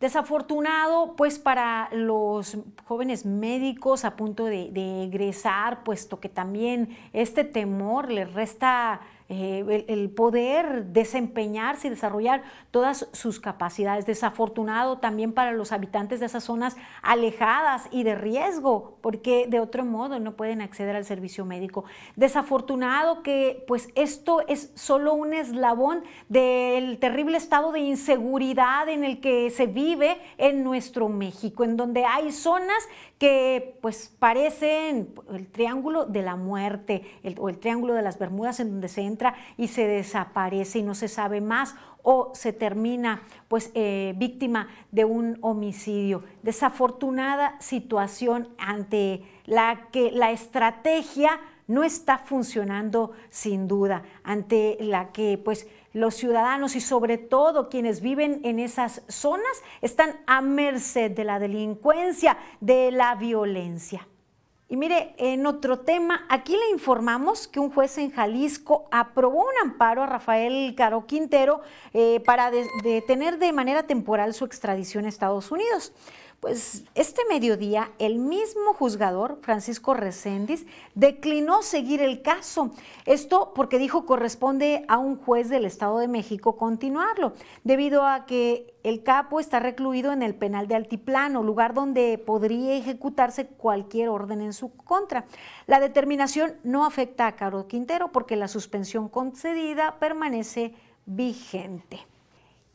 [0.00, 8.10] Desafortunado, pues para los jóvenes médicos a punto de, egresar, puesto que también este temor
[8.12, 14.06] les resta eh, el, poder desempeñarse y desarrollar todas sus capacidades.
[14.06, 19.84] Desafortunado también para los habitantes de esas zonas alejadas y de riesgo, porque de otro
[19.84, 21.84] modo no pueden acceder al servicio médico.
[22.16, 29.20] Desafortunado que pues esto es solo un eslabón del terrible estado de inseguridad en el
[29.20, 32.82] que se vive en nuestro México, en donde hay zonas
[33.18, 37.02] que pues parecen el triángulo de la muerte
[37.36, 40.94] o el triángulo de las Bermudas en donde se entra y se desaparece y no
[40.94, 46.22] se sabe más o se termina pues eh, víctima de un homicidio.
[46.42, 55.38] Desafortunada situación ante la que la estrategia no está funcionando sin duda, ante la que
[55.38, 61.24] pues los ciudadanos y sobre todo quienes viven en esas zonas están a merced de
[61.24, 64.06] la delincuencia, de la violencia.
[64.70, 69.54] Y mire, en otro tema, aquí le informamos que un juez en Jalisco aprobó un
[69.62, 71.62] amparo a Rafael Caro Quintero
[71.94, 72.50] eh, para
[72.82, 75.94] detener de manera temporal su extradición a Estados Unidos.
[76.40, 82.70] Pues este mediodía el mismo juzgador, Francisco Recendis, declinó seguir el caso.
[83.06, 87.32] Esto porque dijo corresponde a un juez del Estado de México continuarlo,
[87.64, 92.74] debido a que el capo está recluido en el penal de Altiplano, lugar donde podría
[92.74, 95.24] ejecutarse cualquier orden en su contra.
[95.66, 100.72] La determinación no afecta a Caro Quintero porque la suspensión concedida permanece
[101.04, 102.06] vigente.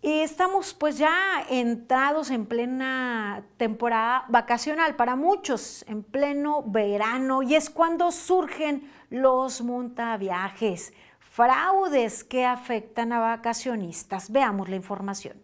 [0.06, 7.56] Y estamos pues ya entrados en plena temporada vacacional para muchos, en pleno verano, y
[7.56, 14.30] es cuando surgen los montaviajes, fraudes que afectan a vacacionistas.
[14.30, 15.42] Veamos la información.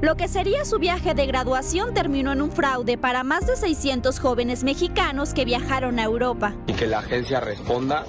[0.00, 4.20] Lo que sería su viaje de graduación terminó en un fraude para más de 600
[4.20, 6.54] jóvenes mexicanos que viajaron a Europa.
[6.68, 8.06] Y que la agencia responda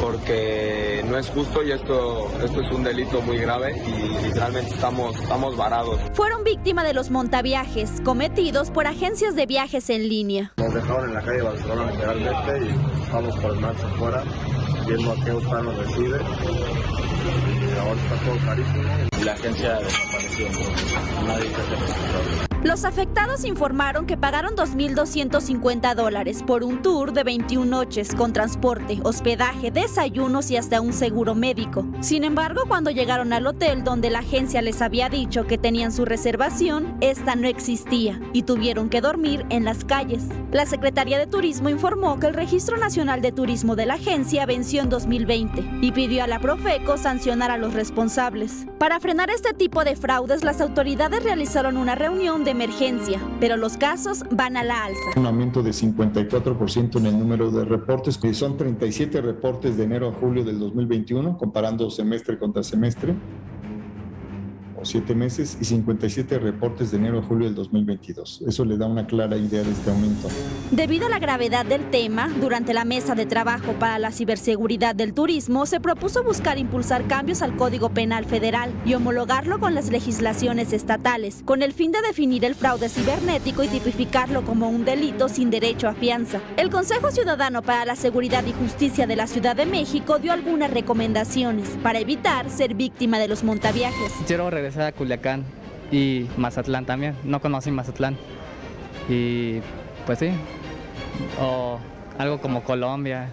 [0.00, 5.16] porque no es justo y esto, esto es un delito muy grave y literalmente estamos,
[5.16, 6.00] estamos varados.
[6.14, 10.52] Fueron víctima de los montaviajes cometidos por agencias de viajes en línea.
[10.56, 14.24] Nos dejaron en la calle Barcelona literalmente y estamos por el mar afuera
[14.86, 20.48] viendo a qué usted nos recibe y ahora está todo carísimo la agencia desapareció,
[21.26, 21.50] nadie.
[22.62, 29.00] Los afectados informaron que pagaron 2.250 dólares por un tour de 21 noches con transporte,
[29.02, 31.86] hospedaje, desayunos y hasta un seguro médico.
[32.00, 36.04] Sin embargo, cuando llegaron al hotel donde la agencia les había dicho que tenían su
[36.04, 40.24] reservación, esta no existía y tuvieron que dormir en las calles.
[40.52, 44.82] La Secretaría de Turismo informó que el Registro Nacional de Turismo de la agencia venció
[44.82, 48.66] en 2020 y pidió a la Profeco sancionar a los responsables.
[48.78, 53.76] Para frenar este tipo de fraudes, las autoridades realizaron una reunión de emergencia, pero los
[53.76, 55.00] casos van a la alza.
[55.16, 60.10] Un aumento de 54% en el número de reportes, que son 37 reportes de enero
[60.10, 63.16] a julio del 2021, comparando semestre contra semestre
[64.90, 68.44] siete meses y 57 reportes de enero a julio del 2022.
[68.46, 70.28] Eso le da una clara idea de este aumento.
[70.70, 75.14] Debido a la gravedad del tema, durante la mesa de trabajo para la ciberseguridad del
[75.14, 80.72] turismo se propuso buscar impulsar cambios al Código Penal Federal y homologarlo con las legislaciones
[80.72, 85.50] estatales, con el fin de definir el fraude cibernético y tipificarlo como un delito sin
[85.50, 86.40] derecho a fianza.
[86.56, 90.70] El Consejo Ciudadano para la Seguridad y Justicia de la Ciudad de México dio algunas
[90.70, 94.12] recomendaciones para evitar ser víctima de los montaviajes.
[94.26, 95.44] Quiero regresar a Culiacán
[95.92, 97.14] y Mazatlán también.
[97.24, 98.16] No conocí Mazatlán.
[99.08, 99.60] Y
[100.06, 100.30] pues sí,
[101.40, 101.78] o
[102.18, 103.30] algo como Colombia,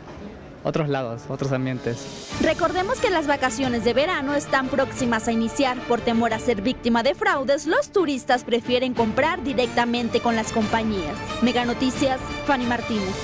[0.64, 2.30] otros lados, otros ambientes.
[2.42, 5.78] Recordemos que las vacaciones de verano están próximas a iniciar.
[5.88, 11.18] Por temor a ser víctima de fraudes, los turistas prefieren comprar directamente con las compañías.
[11.42, 13.16] Mega Noticias, Fanny Martínez.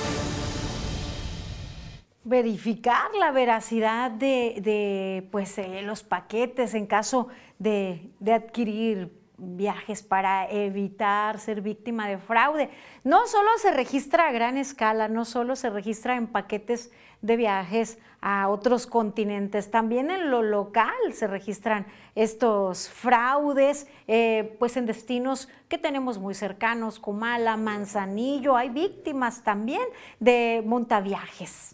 [2.25, 7.27] Verificar la veracidad de, de pues, eh, los paquetes en caso
[7.63, 12.69] de, de adquirir viajes para evitar ser víctima de fraude.
[13.03, 16.91] No solo se registra a gran escala, no solo se registra en paquetes
[17.21, 21.85] de viajes a otros continentes, también en lo local se registran
[22.15, 29.83] estos fraudes, eh, pues en destinos que tenemos muy cercanos, Comala, Manzanillo, hay víctimas también
[30.19, 31.72] de montaviajes.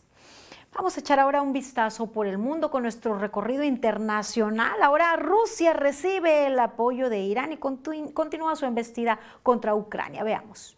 [0.80, 4.82] Vamos a echar ahora un vistazo por el mundo con nuestro recorrido internacional.
[4.82, 10.24] Ahora Rusia recibe el apoyo de Irán y continúa su embestida contra Ucrania.
[10.24, 10.78] Veamos.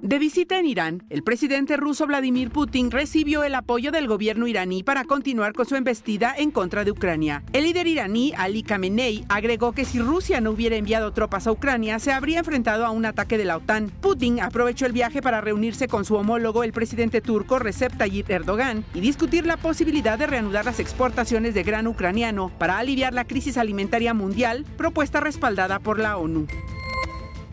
[0.00, 4.84] De visita en Irán, el presidente ruso Vladimir Putin recibió el apoyo del gobierno iraní
[4.84, 7.42] para continuar con su embestida en contra de Ucrania.
[7.52, 11.98] El líder iraní, Ali Khamenei, agregó que si Rusia no hubiera enviado tropas a Ucrania,
[11.98, 13.90] se habría enfrentado a un ataque de la OTAN.
[14.00, 18.84] Putin aprovechó el viaje para reunirse con su homólogo, el presidente turco Recep Tayyip Erdogan,
[18.94, 23.58] y discutir la posibilidad de reanudar las exportaciones de grano ucraniano para aliviar la crisis
[23.58, 26.46] alimentaria mundial, propuesta respaldada por la ONU.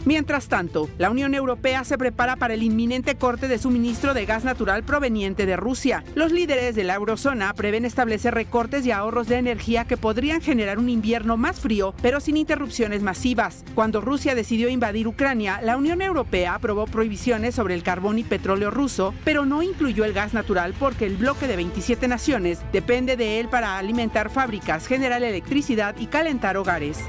[0.06, 4.44] Mientras tanto, la Unión Europea se prepara para el inminente corte de suministro de gas
[4.44, 6.04] natural proveniente de Rusia.
[6.14, 10.78] Los líderes de la eurozona prevén establecer recortes y ahorros de energía que podrían generar
[10.78, 13.66] un invierno más frío, pero sin interrupciones masivas.
[13.74, 18.70] Cuando Rusia decidió invadir Ucrania, la Unión Europea aprobó prohibiciones sobre el carbón y petróleo
[18.70, 23.40] ruso, pero no incluyó el gas natural porque el bloque de 27 naciones depende de
[23.40, 27.00] él para alimentar fábricas, generar electricidad y calentar hogares.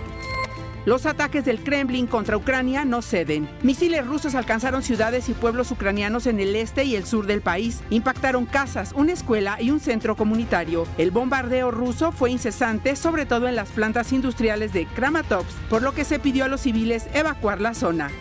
[0.87, 3.49] Los ataques del Kremlin contra Ucrania no ceden.
[3.65, 7.81] Misiles rusos alcanzaron ciudades y pueblos ucranianos en el este y el sur del país.
[7.91, 10.87] Impactaron casas, una escuela y un centro comunitario.
[10.97, 15.93] El bombardeo ruso fue incesante, sobre todo en las plantas industriales de Kramatorsk, por lo
[15.93, 18.13] que se pidió a los civiles evacuar la zona.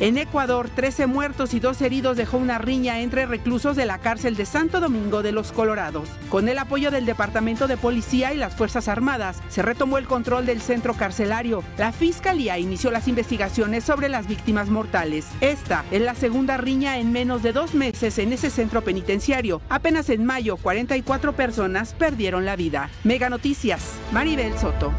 [0.00, 4.34] En Ecuador, 13 muertos y dos heridos dejó una riña entre reclusos de la cárcel
[4.34, 6.08] de Santo Domingo de los Colorados.
[6.30, 10.46] Con el apoyo del Departamento de Policía y las Fuerzas Armadas, se retomó el control
[10.46, 11.62] del centro carcelario.
[11.76, 15.26] La Fiscalía inició las investigaciones sobre las víctimas mortales.
[15.42, 19.60] Esta es la segunda riña en menos de dos meses en ese centro penitenciario.
[19.68, 22.88] Apenas en mayo, 44 personas perdieron la vida.
[23.04, 23.82] Mega Noticias,
[24.12, 24.94] Maribel Soto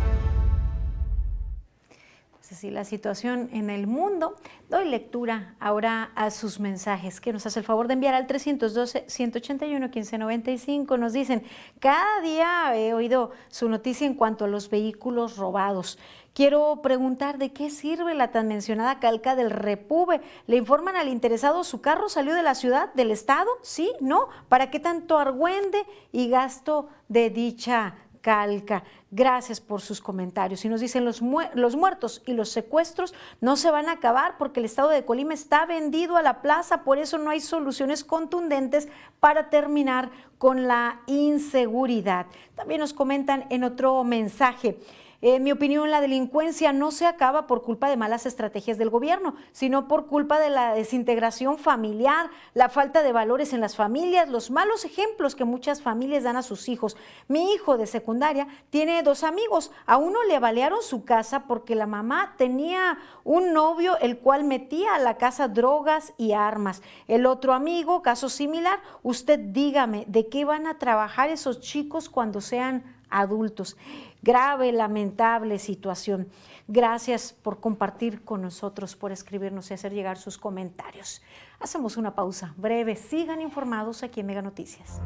[2.61, 4.35] así la situación en el mundo.
[4.69, 10.99] Doy lectura ahora a sus mensajes que nos hace el favor de enviar al 312-181-1595.
[10.99, 11.41] Nos dicen,
[11.79, 15.97] cada día he oído su noticia en cuanto a los vehículos robados.
[16.35, 20.21] Quiero preguntar de qué sirve la tan mencionada calca del Repube.
[20.45, 23.49] ¿Le informan al interesado su carro salió de la ciudad, del estado?
[23.63, 23.91] ¿Sí?
[24.01, 24.27] ¿No?
[24.49, 28.83] ¿Para qué tanto argüende y gasto de dicha Calca.
[29.09, 30.63] Gracias por sus comentarios.
[30.63, 34.65] Y nos dicen, los, muertos y los secuestros no se van a acabar porque el
[34.65, 38.87] estado de Colima está vendido a la plaza, por eso no hay soluciones contundentes
[39.19, 42.27] para terminar con la inseguridad.
[42.55, 44.77] También nos comentan en otro mensaje.
[45.23, 49.35] En mi opinión, la delincuencia no se acaba por culpa de malas estrategias del gobierno,
[49.51, 54.49] sino por culpa de la desintegración familiar, la falta de valores en las familias, los
[54.49, 56.97] malos ejemplos que muchas familias dan a sus hijos.
[57.27, 59.71] Mi hijo de secundaria tiene dos amigos.
[59.85, 64.95] A uno le balearon su casa porque la mamá tenía un novio el cual metía
[64.95, 66.81] a la casa drogas y armas.
[67.07, 72.41] El otro amigo, caso similar, usted dígame, ¿de qué van a trabajar esos chicos cuando
[72.41, 73.77] sean adultos?
[74.21, 76.27] Grave, lamentable situación.
[76.67, 81.21] Gracias por compartir con nosotros, por escribirnos y hacer llegar sus comentarios.
[81.59, 82.95] Hacemos una pausa breve.
[82.95, 85.01] Sigan informados aquí en Mega Noticias.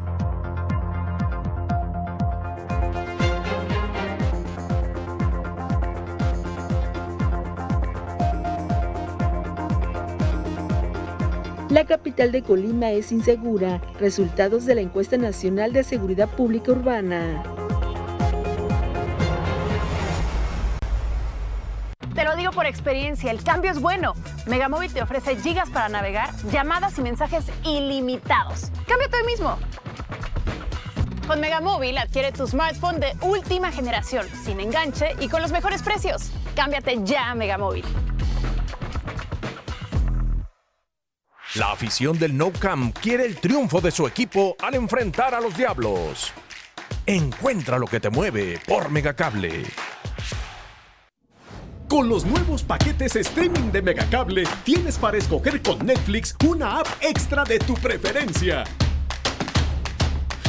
[11.76, 13.82] La capital de Colima es insegura.
[13.99, 17.43] Resultados de la encuesta nacional de seguridad pública urbana.
[22.16, 24.13] Te lo digo por experiencia, el cambio es bueno.
[24.45, 28.72] Megamóvil te ofrece gigas para navegar, llamadas y mensajes ilimitados.
[28.88, 29.59] Cámbiate hoy mismo.
[31.28, 36.32] Con Megamóvil adquiere tu smartphone de última generación, sin enganche y con los mejores precios.
[36.55, 37.84] Cámbiate ya a Megamóvil.
[41.55, 45.57] La afición del No Camp quiere el triunfo de su equipo al enfrentar a los
[45.57, 46.32] Diablos.
[47.05, 49.66] Encuentra lo que te mueve por Megacable.
[51.90, 57.44] Con los nuevos paquetes streaming de Megacable, tienes para escoger con Netflix una app extra
[57.44, 58.64] de tu preferencia.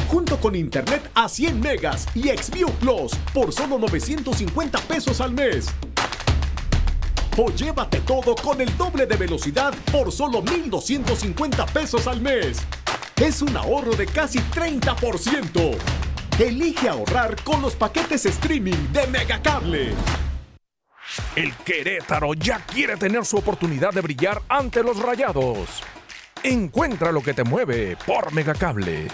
[0.09, 5.67] Junto con internet a 100 megas y Xview Plus por solo 950 pesos al mes.
[7.37, 12.57] O llévate todo con el doble de velocidad por solo 1,250 pesos al mes.
[13.15, 15.77] Es un ahorro de casi 30%.
[16.39, 19.93] Elige ahorrar con los paquetes streaming de Megacable.
[21.35, 25.81] El Querétaro ya quiere tener su oportunidad de brillar ante los rayados.
[26.43, 29.07] Encuentra lo que te mueve por Megacable.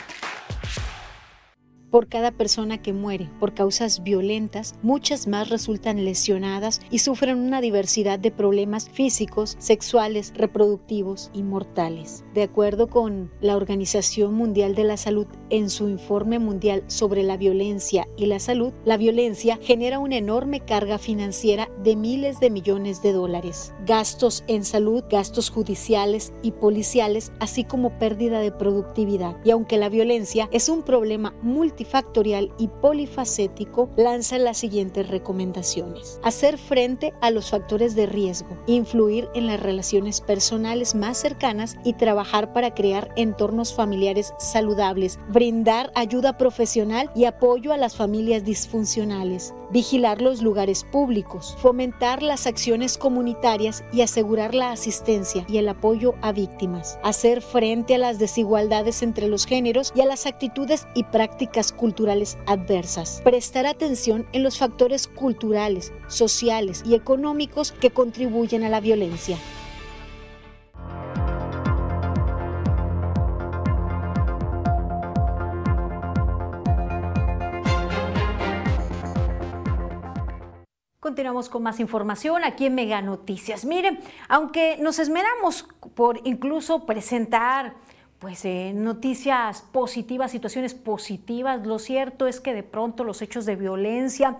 [1.94, 7.62] Por cada persona que muere por causas violentas, muchas más resultan lesionadas y sufren una
[7.62, 12.23] diversidad de problemas físicos, sexuales, reproductivos y mortales.
[12.34, 17.38] De acuerdo con la Organización Mundial de la Salud, en su informe mundial sobre la
[17.38, 23.04] violencia y la salud, la violencia genera una enorme carga financiera de miles de millones
[23.04, 23.72] de dólares.
[23.86, 29.38] Gastos en salud, gastos judiciales y policiales, así como pérdida de productividad.
[29.46, 36.20] Y aunque la violencia es un problema multi factorial y polifacético, lanza las siguientes recomendaciones.
[36.24, 41.94] Hacer frente a los factores de riesgo, influir en las relaciones personales más cercanas y
[41.94, 42.23] trabajar
[42.54, 50.22] para crear entornos familiares saludables, brindar ayuda profesional y apoyo a las familias disfuncionales, vigilar
[50.22, 56.32] los lugares públicos, fomentar las acciones comunitarias y asegurar la asistencia y el apoyo a
[56.32, 61.72] víctimas, hacer frente a las desigualdades entre los géneros y a las actitudes y prácticas
[61.72, 63.22] culturales adversas.
[63.24, 69.38] Prestar atención en los factores culturales, sociales y económicos que contribuyen a la violencia.
[81.04, 83.66] Continuamos con más información aquí en Mega Noticias.
[83.66, 84.00] Miren,
[84.30, 87.74] aunque nos esmeramos por incluso presentar
[88.20, 91.68] pues eh, noticias positivas, situaciones positivas.
[91.68, 94.38] Lo cierto es que de pronto los hechos de violencia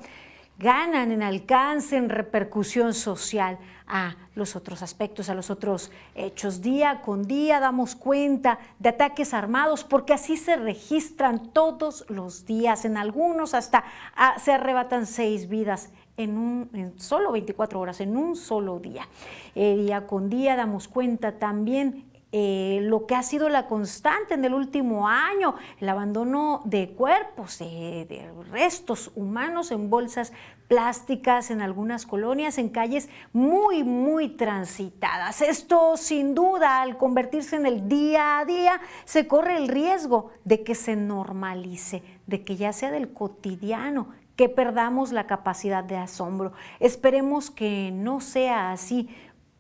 [0.58, 6.62] ganan en alcance, en repercusión social a los otros aspectos, a los otros hechos.
[6.62, 12.86] Día con día damos cuenta de ataques armados porque así se registran todos los días.
[12.86, 13.84] En algunos hasta
[14.16, 19.08] ah, se arrebatan seis vidas en, un, solo 24 horas, en un solo día.
[19.56, 22.06] Día con día damos cuenta también
[22.36, 27.60] eh, lo que ha sido la constante en el último año, el abandono de cuerpos,
[27.60, 30.34] de restos humanos en bolsas
[30.68, 35.42] plásticas en algunas colonias, en calles muy, muy transitadas.
[35.42, 40.64] Esto sin duda, al convertirse en el día a día, se corre el riesgo de
[40.64, 46.54] que se normalice, de que ya sea del cotidiano, que perdamos la capacidad de asombro.
[46.80, 49.10] Esperemos que no sea así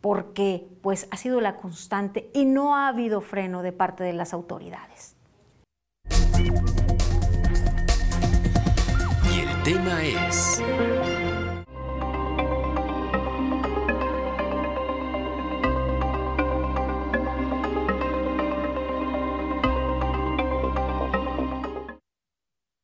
[0.02, 4.34] porque pues ha sido la constante y no ha habido freno de parte de las
[4.34, 5.16] autoridades.
[9.32, 10.62] Y el tema es...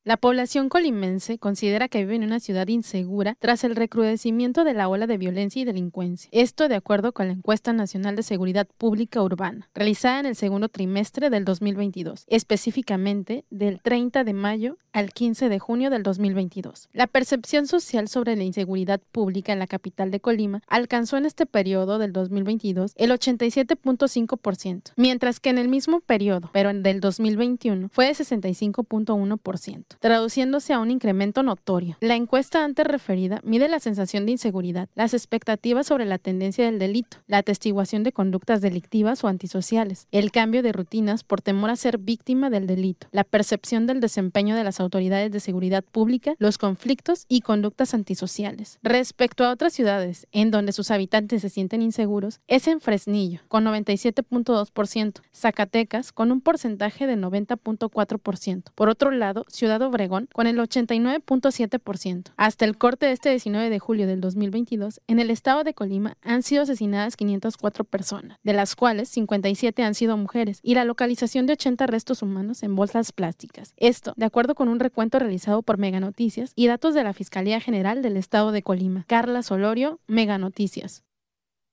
[0.02, 4.88] La población colimense considera que vive en una ciudad insegura tras el recrudecimiento de la
[4.88, 6.30] ola de violencia y delincuencia.
[6.32, 10.70] Esto de acuerdo con la encuesta nacional de seguridad pública urbana, realizada en el segundo
[10.70, 16.88] trimestre del 2022, específicamente del 30 de mayo al 15 de junio del 2022.
[16.94, 21.44] La percepción social sobre la inseguridad pública en la capital de Colima alcanzó en este
[21.44, 27.90] periodo del 2022 el 87.5%, mientras que en el mismo periodo, pero en del 2021,
[27.90, 31.96] fue de 65.1% traduciéndose a un incremento notorio.
[32.00, 36.78] La encuesta antes referida mide la sensación de inseguridad, las expectativas sobre la tendencia del
[36.78, 41.76] delito, la atestiguación de conductas delictivas o antisociales, el cambio de rutinas por temor a
[41.76, 46.58] ser víctima del delito, la percepción del desempeño de las autoridades de seguridad pública, los
[46.58, 48.78] conflictos y conductas antisociales.
[48.82, 53.64] Respecto a otras ciudades en donde sus habitantes se sienten inseguros, es en Fresnillo, con
[53.64, 58.64] 97.2%, Zacatecas, con un porcentaje de 90.4%.
[58.74, 62.32] Por otro lado, Ciudad Obregón con el 89.7%.
[62.36, 66.16] Hasta el corte de este 19 de julio del 2022, en el estado de Colima
[66.22, 71.46] han sido asesinadas 504 personas, de las cuales 57 han sido mujeres, y la localización
[71.46, 73.74] de 80 restos humanos en bolsas plásticas.
[73.76, 77.60] Esto, de acuerdo con un recuento realizado por Mega Noticias y datos de la Fiscalía
[77.60, 79.04] General del Estado de Colima.
[79.06, 81.02] Carla Solorio, Mega Noticias.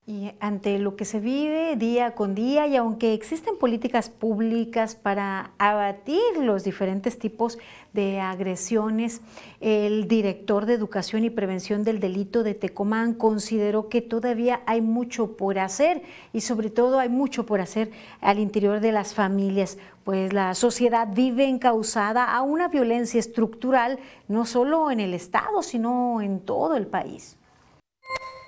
[0.10, 5.52] Y ante lo que se vive día con día, y aunque existen políticas públicas para
[5.58, 7.58] abatir los diferentes tipos
[7.92, 9.20] de agresiones,
[9.60, 15.36] el director de Educación y Prevención del Delito de Tecomán consideró que todavía hay mucho
[15.36, 17.92] por hacer y sobre todo hay mucho por hacer
[18.22, 24.00] al interior de las familias, pues la sociedad vive encausada a una violencia estructural,
[24.30, 27.37] no solo en el Estado, sino en todo el país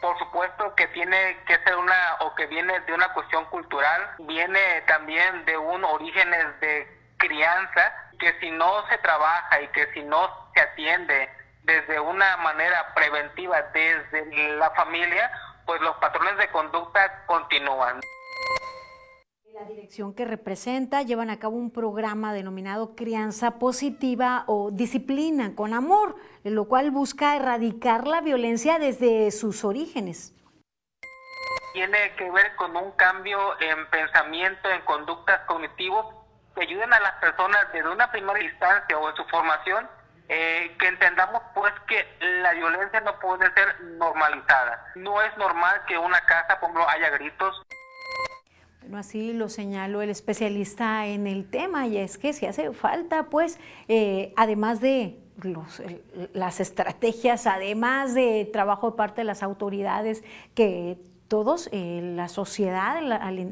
[0.01, 4.81] por supuesto que tiene que ser una o que viene de una cuestión cultural, viene
[4.87, 6.87] también de un orígenes de
[7.17, 11.29] crianza que si no se trabaja y que si no se atiende
[11.63, 15.31] desde una manera preventiva desde la familia,
[15.65, 17.99] pues los patrones de conducta continúan.
[19.59, 25.73] La dirección que representa llevan a cabo un programa denominado Crianza Positiva o Disciplina con
[25.73, 30.33] Amor, lo cual busca erradicar la violencia desde sus orígenes.
[31.73, 36.05] Tiene que ver con un cambio en pensamiento, en conductas cognitivas
[36.55, 39.89] que ayuden a las personas desde una primera instancia o en su formación
[40.29, 44.91] eh, que entendamos pues que la violencia no puede ser normalizada.
[44.95, 47.65] No es normal que una casa, por ejemplo, haya gritos,
[48.95, 53.59] así lo señaló el especialista en el tema y es que si hace falta, pues,
[53.87, 55.19] eh, además de
[56.33, 60.23] las estrategias, además de trabajo de parte de las autoridades
[60.53, 60.97] que
[61.29, 62.99] todos, eh, la sociedad,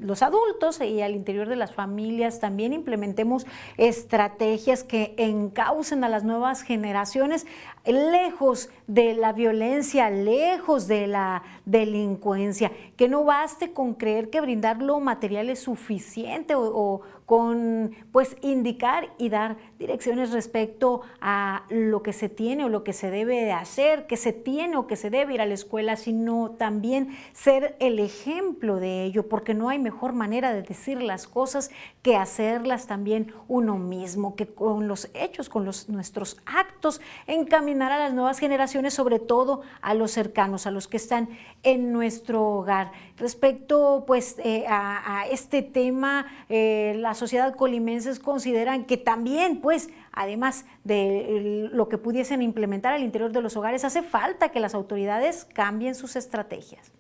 [0.02, 3.46] los adultos y al interior de las familias también implementemos
[3.78, 7.46] estrategias que encaucen a las nuevas generaciones
[7.88, 14.82] lejos de la violencia, lejos de la delincuencia, que no baste con creer que brindar
[14.82, 22.14] lo material es suficiente o, con pues indicar y dar direcciones respecto a lo que
[22.14, 25.10] se tiene o lo que se debe de hacer, que se tiene o que se
[25.10, 29.78] debe ir a la escuela, sino también ser el ejemplo de ello, porque no hay
[29.78, 31.70] mejor manera de decir las cosas
[32.02, 38.00] que hacerlas también uno mismo, que con los hechos, con los, nuestros actos, encaminar a
[38.00, 41.30] las nuevas generaciones, sobre todo a los cercanos, a los que están
[41.64, 42.92] en nuestro hogar.
[43.18, 50.66] Respecto pues eh, a, este tema, eh, las sociedad colimenses consideran que también pues además
[50.84, 55.46] de lo que pudiesen implementar al interior de los hogares, hace falta que las autoridades
[55.46, 56.97] cambien sus estrategias.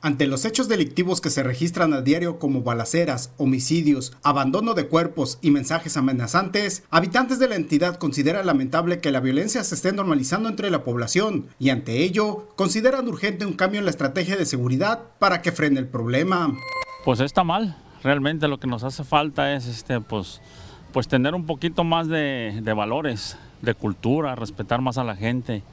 [0.00, 5.40] Ante los hechos delictivos que se registran a diario como balaceras, homicidios, abandono de cuerpos
[5.42, 10.48] y mensajes amenazantes, habitantes de la entidad consideran lamentable que la violencia se esté normalizando
[10.48, 15.00] entre la población y ante ello consideran urgente un cambio en la estrategia de seguridad
[15.18, 16.56] para que frene el problema.
[17.04, 20.40] Pues está mal, realmente lo que nos hace falta es este pues
[20.92, 25.64] pues tener un poquito más de, de valores, de cultura, respetar más a la gente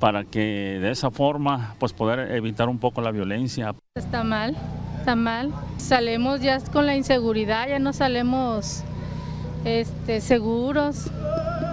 [0.00, 3.74] para que de esa forma pues poder evitar un poco la violencia.
[3.94, 4.56] Está mal,
[4.98, 5.52] está mal.
[5.76, 8.82] Salimos ya con la inseguridad, ya no salimos
[9.64, 11.10] este, seguros,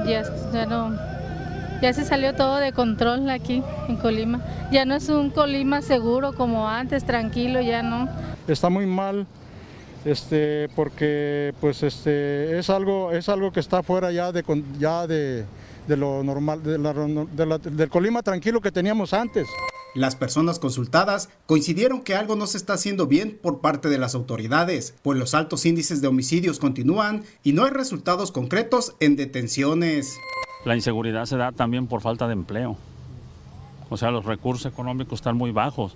[0.06, 0.24] ya,
[0.54, 0.96] ya no,
[1.82, 4.42] ya se salió todo de control aquí en Colima.
[4.72, 8.10] Ya no es un Colima seguro como antes, tranquilo, ya no.
[8.48, 9.26] Está muy mal
[10.04, 14.44] este, porque pues este, es, algo, es algo que está fuera ya de,
[14.80, 15.46] ya de
[15.88, 19.48] de lo normal, del Colima tranquilo que teníamos antes.
[19.96, 24.14] Las personas consultadas coincidieron que algo no se está haciendo bien por parte de las
[24.14, 30.18] autoridades, pues los altos índices de homicidios continúan y no hay resultados concretos en detenciones.
[30.66, 32.78] La inseguridad se da también por falta de empleo.
[33.90, 35.96] O sea, los recursos económicos están muy bajos.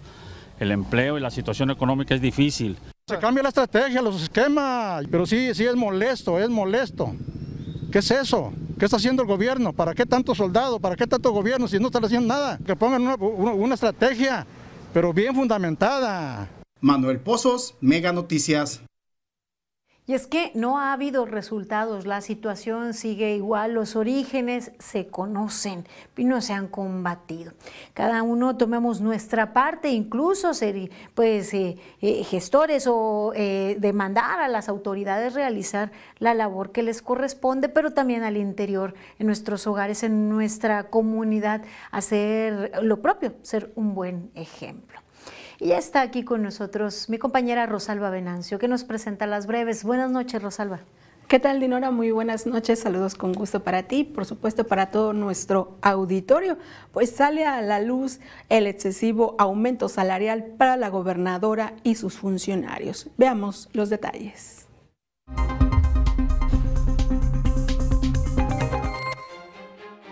[0.59, 2.77] El empleo y la situación económica es difícil.
[3.07, 7.13] Se cambia la estrategia, los esquemas, pero sí, sí es molesto, es molesto.
[7.91, 8.53] ¿Qué es eso?
[8.79, 9.73] ¿Qué está haciendo el gobierno?
[9.73, 10.79] ¿Para qué tanto soldado?
[10.79, 12.57] ¿Para qué tanto gobierno si no están haciendo nada?
[12.65, 14.47] Que pongan una, una estrategia,
[14.93, 16.47] pero bien fundamentada.
[16.79, 18.81] Manuel Pozos, Mega Noticias.
[20.07, 25.85] Y es que no ha habido resultados, la situación sigue igual, los orígenes se conocen
[26.17, 27.53] y no se han combatido.
[27.93, 34.47] Cada uno tomemos nuestra parte, incluso ser pues, eh, eh, gestores o eh, demandar a
[34.47, 40.01] las autoridades realizar la labor que les corresponde, pero también al interior, en nuestros hogares,
[40.01, 45.00] en nuestra comunidad, hacer lo propio, ser un buen ejemplo.
[45.61, 49.83] Y ya está aquí con nosotros mi compañera Rosalba Venancio, que nos presenta las breves.
[49.83, 50.79] Buenas noches, Rosalba.
[51.27, 51.91] ¿Qué tal, Dinora?
[51.91, 52.79] Muy buenas noches.
[52.79, 56.57] Saludos con gusto para ti, por supuesto para todo nuestro auditorio.
[56.91, 63.11] Pues sale a la luz el excesivo aumento salarial para la gobernadora y sus funcionarios.
[63.17, 64.65] Veamos los detalles.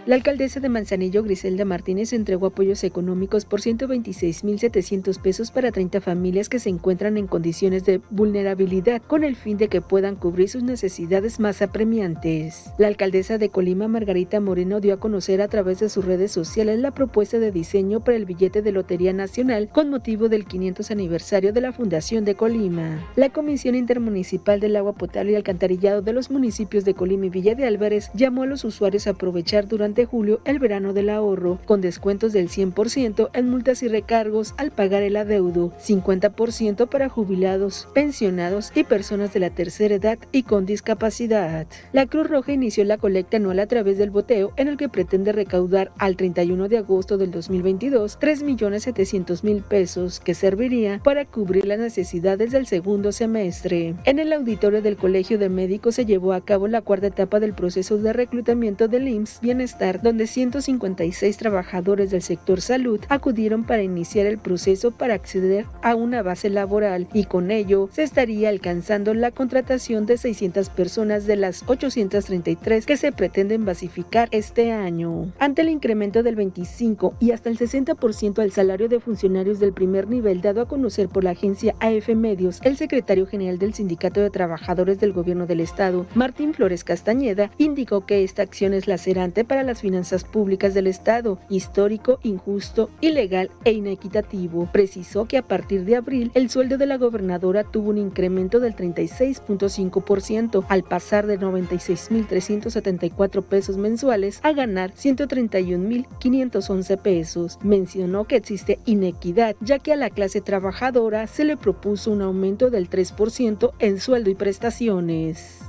[0.09, 6.49] La alcaldesa de Manzanillo, Griselda Martínez, entregó apoyos económicos por 126.700 pesos para 30 familias
[6.49, 10.63] que se encuentran en condiciones de vulnerabilidad con el fin de que puedan cubrir sus
[10.63, 12.71] necesidades más apremiantes.
[12.79, 16.79] La alcaldesa de Colima, Margarita Moreno, dio a conocer a través de sus redes sociales
[16.79, 21.53] la propuesta de diseño para el billete de Lotería Nacional con motivo del 500 aniversario
[21.53, 22.99] de la Fundación de Colima.
[23.15, 27.53] La Comisión Intermunicipal del Agua Potable y Alcantarillado de los municipios de Colima y Villa
[27.53, 31.81] de Álvarez llamó a los usuarios a aprovechar durante julio el verano del ahorro, con
[31.81, 38.71] descuentos del 100% en multas y recargos al pagar el adeudo, 50% para jubilados, pensionados
[38.75, 41.67] y personas de la tercera edad y con discapacidad.
[41.91, 45.31] La Cruz Roja inició la colecta anual a través del boteo en el que pretende
[45.31, 52.51] recaudar al 31 de agosto del 2022 3.700.000 pesos que serviría para cubrir las necesidades
[52.51, 53.95] del segundo semestre.
[54.05, 57.53] En el auditorio del Colegio de Médicos se llevó a cabo la cuarta etapa del
[57.53, 64.25] proceso de reclutamiento del IMSS Bienestar donde 156 trabajadores del sector salud acudieron para iniciar
[64.25, 69.31] el proceso para acceder a una base laboral y con ello se estaría alcanzando la
[69.31, 75.31] contratación de 600 personas de las 833 que se pretenden basificar este año.
[75.39, 80.09] Ante el incremento del 25 y hasta el 60% al salario de funcionarios del primer
[80.09, 84.29] nivel dado a conocer por la agencia AF Medios, el secretario general del Sindicato de
[84.29, 89.68] Trabajadores del Gobierno del Estado, Martín Flores Castañeda, indicó que esta acción es lacerante para
[89.69, 94.67] las finanzas públicas del Estado, histórico, injusto, ilegal e inequitativo.
[94.71, 98.75] Precisó que a partir de abril el sueldo de la gobernadora tuvo un incremento del
[98.75, 107.59] 36.5% al pasar de 96.374 pesos mensuales a ganar 131.511 pesos.
[107.61, 112.71] Mencionó que existe inequidad ya que a la clase trabajadora se le propuso un aumento
[112.71, 115.68] del 3% en sueldo y prestaciones.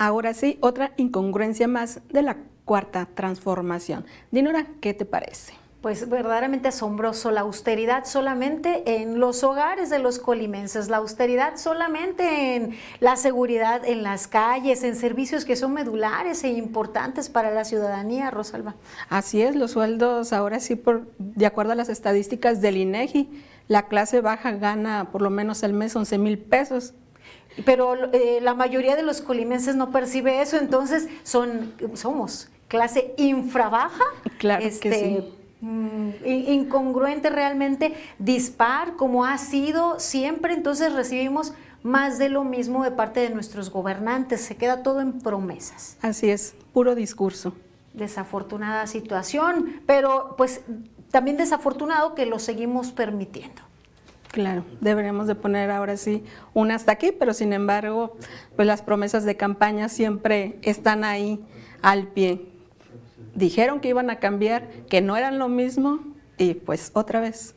[0.00, 4.06] Ahora sí, otra incongruencia más de la cuarta transformación.
[4.30, 5.54] Dinora, ¿qué te parece?
[5.80, 12.54] Pues verdaderamente asombroso, la austeridad solamente en los hogares de los colimenses, la austeridad solamente
[12.54, 17.64] en la seguridad en las calles, en servicios que son medulares e importantes para la
[17.64, 18.76] ciudadanía, Rosalba.
[19.08, 23.28] Así es, los sueldos ahora sí, por, de acuerdo a las estadísticas del INEGI,
[23.66, 26.94] la clase baja gana por lo menos al mes 11 mil pesos
[27.64, 34.04] pero eh, la mayoría de los colimenses no percibe eso, entonces son, somos clase infrabaja,
[34.38, 42.44] claro este, mm, incongruente realmente, dispar como ha sido siempre, entonces recibimos más de lo
[42.44, 45.96] mismo de parte de nuestros gobernantes, se queda todo en promesas.
[46.02, 47.54] Así es, puro discurso.
[47.94, 50.60] Desafortunada situación, pero pues
[51.10, 53.62] también desafortunado que lo seguimos permitiendo.
[54.32, 56.22] Claro, deberíamos de poner ahora sí
[56.52, 58.16] un hasta aquí, pero sin embargo,
[58.56, 61.40] pues las promesas de campaña siempre están ahí
[61.82, 62.46] al pie.
[63.34, 66.00] Dijeron que iban a cambiar, que no eran lo mismo
[66.36, 67.54] y pues otra vez.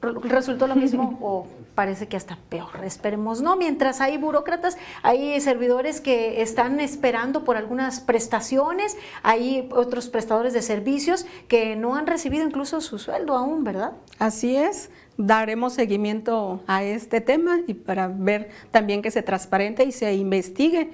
[0.00, 3.56] resultó lo mismo o parece que hasta peor, esperemos no.
[3.56, 10.62] Mientras hay burócratas, hay servidores que están esperando por algunas prestaciones, hay otros prestadores de
[10.62, 13.92] servicios que no han recibido incluso su sueldo aún, ¿verdad?
[14.18, 14.90] Así es.
[15.22, 20.90] Daremos seguimiento a este tema y para ver también que se transparente y se investigue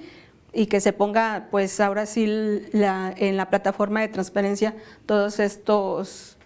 [0.51, 2.25] y que se ponga, pues ahora sí,
[2.73, 4.75] en la plataforma de transparencia
[5.05, 6.37] todos estos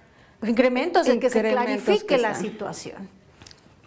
[0.43, 3.09] incrementos, en que se clarifique la situación.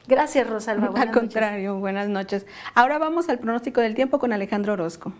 [0.09, 0.93] Gracias, Rosalba.
[1.01, 2.47] Al contrario, buenas noches.
[2.75, 5.13] Ahora vamos al pronóstico del tiempo con Alejandro Orozco.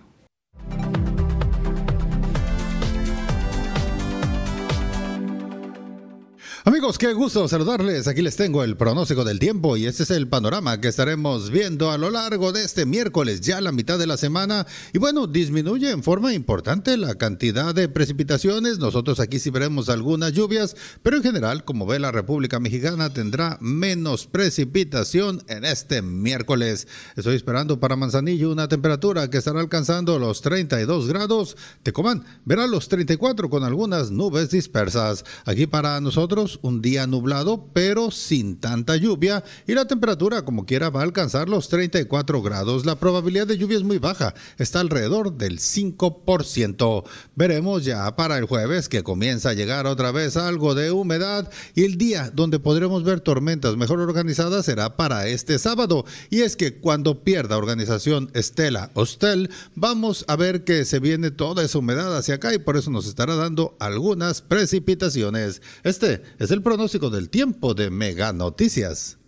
[6.67, 8.09] Amigos, qué gusto saludarles.
[8.09, 11.91] Aquí les tengo el pronóstico del tiempo y este es el panorama que estaremos viendo
[11.91, 14.67] a lo largo de este miércoles, ya la mitad de la semana.
[14.95, 18.79] Y bueno, disminuye en forma importante la cantidad de precipitaciones.
[18.79, 23.59] Nosotros aquí sí veremos algunas lluvias, pero en general, como ve la República Mexicana, tendrá
[23.61, 26.89] menos precipitación en este miércoles.
[27.15, 31.59] Estoy esperando para Manzanillo una temperatura que estará alcanzando los 32 grados.
[31.83, 35.27] Tecomán verá los 34 con algunas nubes dispersas.
[35.45, 40.91] Aquí para nosotros un día nublado, pero sin tanta lluvia, y la temperatura como quiera
[40.91, 42.87] va a alcanzar los 34 grados.
[42.87, 47.05] La probabilidad de lluvia es muy baja, está alrededor del 5%.
[47.35, 51.85] Veremos ya para el jueves que comienza a llegar otra vez algo de humedad y
[51.85, 56.05] el día donde podremos ver tormentas mejor organizadas será para este sábado.
[56.31, 61.65] Y es que cuando pierda organización Estela Hostel, vamos a ver que se viene toda
[61.65, 65.63] esa humedad hacia acá y por eso nos estará dando algunas precipitaciones.
[65.83, 69.19] Este es el pronóstico del tiempo de Mega Noticias.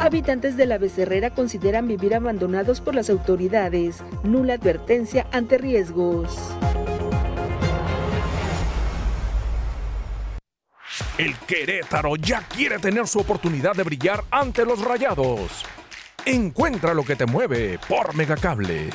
[0.00, 4.02] Habitantes de la Becerrera consideran vivir abandonados por las autoridades.
[4.24, 6.36] Nula advertencia ante riesgos.
[11.18, 15.64] El Querétaro ya quiere tener su oportunidad de brillar ante los rayados.
[16.24, 18.90] Encuentra lo que te mueve por Megacable.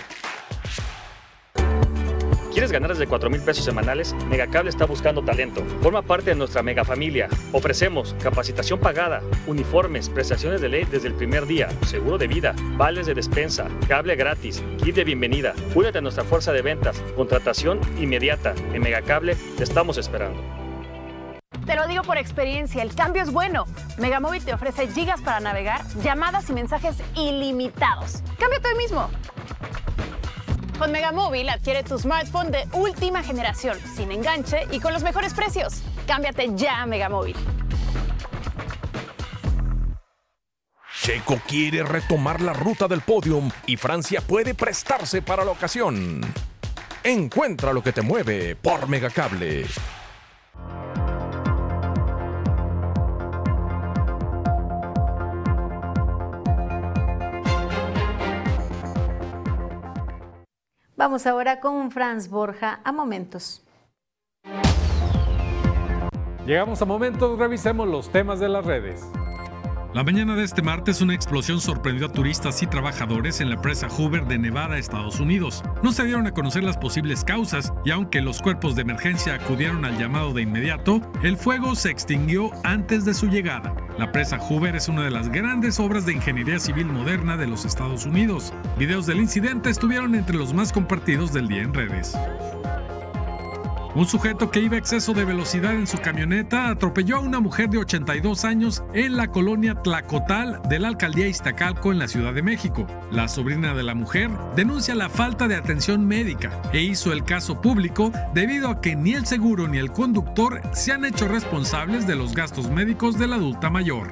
[2.56, 4.16] ¿Quieres ganar desde 4 mil pesos semanales?
[4.30, 5.62] Megacable está buscando talento.
[5.82, 7.28] Forma parte de nuestra mega familia.
[7.52, 13.08] Ofrecemos capacitación pagada, uniformes, prestaciones de ley desde el primer día, seguro de vida, vales
[13.08, 15.54] de despensa, cable gratis, kit de bienvenida.
[15.76, 18.56] Únete a nuestra fuerza de ventas, contratación inmediata.
[18.72, 20.42] En Megacable te estamos esperando.
[21.66, 23.66] Te lo digo por experiencia, el cambio es bueno.
[23.98, 28.24] Megamóvil te ofrece gigas para navegar, llamadas y mensajes ilimitados.
[28.40, 29.10] Cámbiate hoy mismo.
[30.78, 35.82] Con Megamóvil adquiere tu smartphone de última generación, sin enganche y con los mejores precios.
[36.06, 37.36] Cámbiate ya a Megamóvil.
[41.02, 46.22] Checo quiere retomar la ruta del podium y Francia puede prestarse para la ocasión.
[47.04, 49.66] Encuentra lo que te mueve por Megacable.
[60.98, 63.62] Vamos ahora con Franz Borja a momentos.
[66.46, 69.06] Llegamos a momentos, revisemos los temas de las redes.
[69.96, 73.88] La mañana de este martes, una explosión sorprendió a turistas y trabajadores en la presa
[73.88, 75.64] Hoover de Nevada, Estados Unidos.
[75.84, 79.86] No se dieron a conocer las posibles causas y aunque los cuerpos de emergencia acudieron
[79.86, 83.74] al llamado de inmediato, el fuego se extinguió antes de su llegada.
[83.98, 87.64] La presa Hoover es una de las grandes obras de ingeniería civil moderna de los
[87.64, 88.52] Estados Unidos.
[88.78, 92.18] Videos del incidente estuvieron entre los más compartidos del día en redes.
[93.96, 97.70] Un sujeto que iba a exceso de velocidad en su camioneta atropelló a una mujer
[97.70, 102.42] de 82 años en la colonia Tlacotal de la alcaldía Iztacalco en la Ciudad de
[102.42, 102.86] México.
[103.10, 107.62] La sobrina de la mujer denuncia la falta de atención médica e hizo el caso
[107.62, 112.16] público debido a que ni el seguro ni el conductor se han hecho responsables de
[112.16, 114.12] los gastos médicos de la adulta mayor.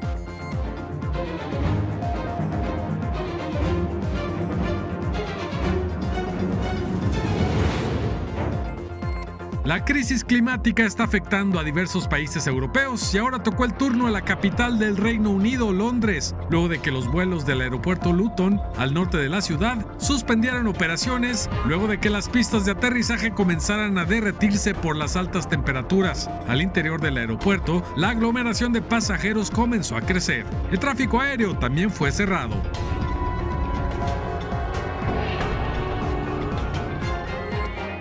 [9.66, 14.12] La crisis climática está afectando a diversos países europeos y ahora tocó el turno a
[14.12, 18.94] la capital del Reino Unido, Londres, luego de que los vuelos del aeropuerto Luton, al
[18.94, 24.04] norte de la ciudad, suspendieran operaciones luego de que las pistas de aterrizaje comenzaran a
[24.04, 26.30] derretirse por las altas temperaturas.
[26.50, 30.46] Al interior del aeropuerto, la aglomeración de pasajeros comenzó a crecer.
[30.74, 32.62] El tráfico aéreo también fue cerrado.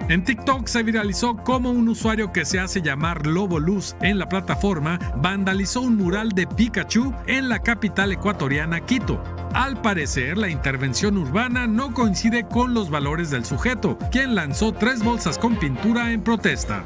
[0.08, 4.28] En TikTok se viralizó cómo un usuario que se hace llamar Lobo Luz en la
[4.28, 9.22] plataforma vandalizó un mural de Pikachu en la capital ecuatoriana Quito.
[9.54, 15.04] Al parecer, la intervención urbana no coincide con los valores del sujeto, quien lanzó tres
[15.04, 16.84] bolsas con pintura en protesta.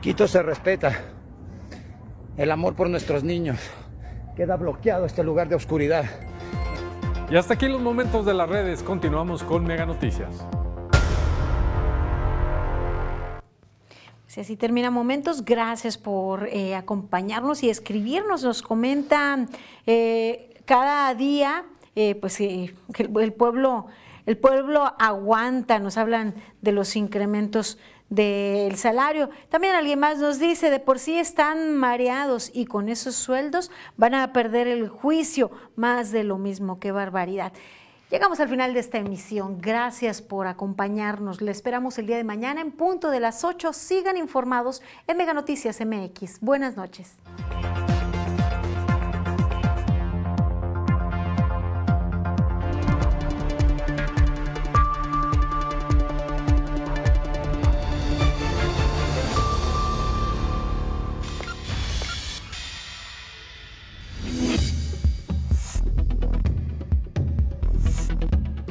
[0.00, 1.00] Quito se respeta.
[2.36, 3.58] El amor por nuestros niños.
[4.36, 6.04] Queda bloqueado este lugar de oscuridad.
[7.30, 8.82] Y hasta aquí los momentos de las redes.
[8.82, 10.46] Continuamos con Mega Noticias.
[14.34, 18.42] Si así termina Momentos, gracias por eh, acompañarnos y escribirnos.
[18.42, 19.48] Nos comentan
[19.86, 21.64] eh, cada día,
[21.94, 23.86] eh, pues que el pueblo,
[24.26, 25.78] el pueblo aguanta.
[25.78, 27.78] Nos hablan de los incrementos
[28.10, 29.30] del salario.
[29.50, 34.16] También alguien más nos dice, de por sí están mareados y con esos sueldos van
[34.16, 37.52] a perder el juicio, más de lo mismo, qué barbaridad.
[38.10, 39.60] Llegamos al final de esta emisión.
[39.60, 41.40] Gracias por acompañarnos.
[41.40, 43.72] Le esperamos el día de mañana en punto de las 8.
[43.72, 46.40] Sigan informados en Mega Noticias MX.
[46.40, 47.16] Buenas noches.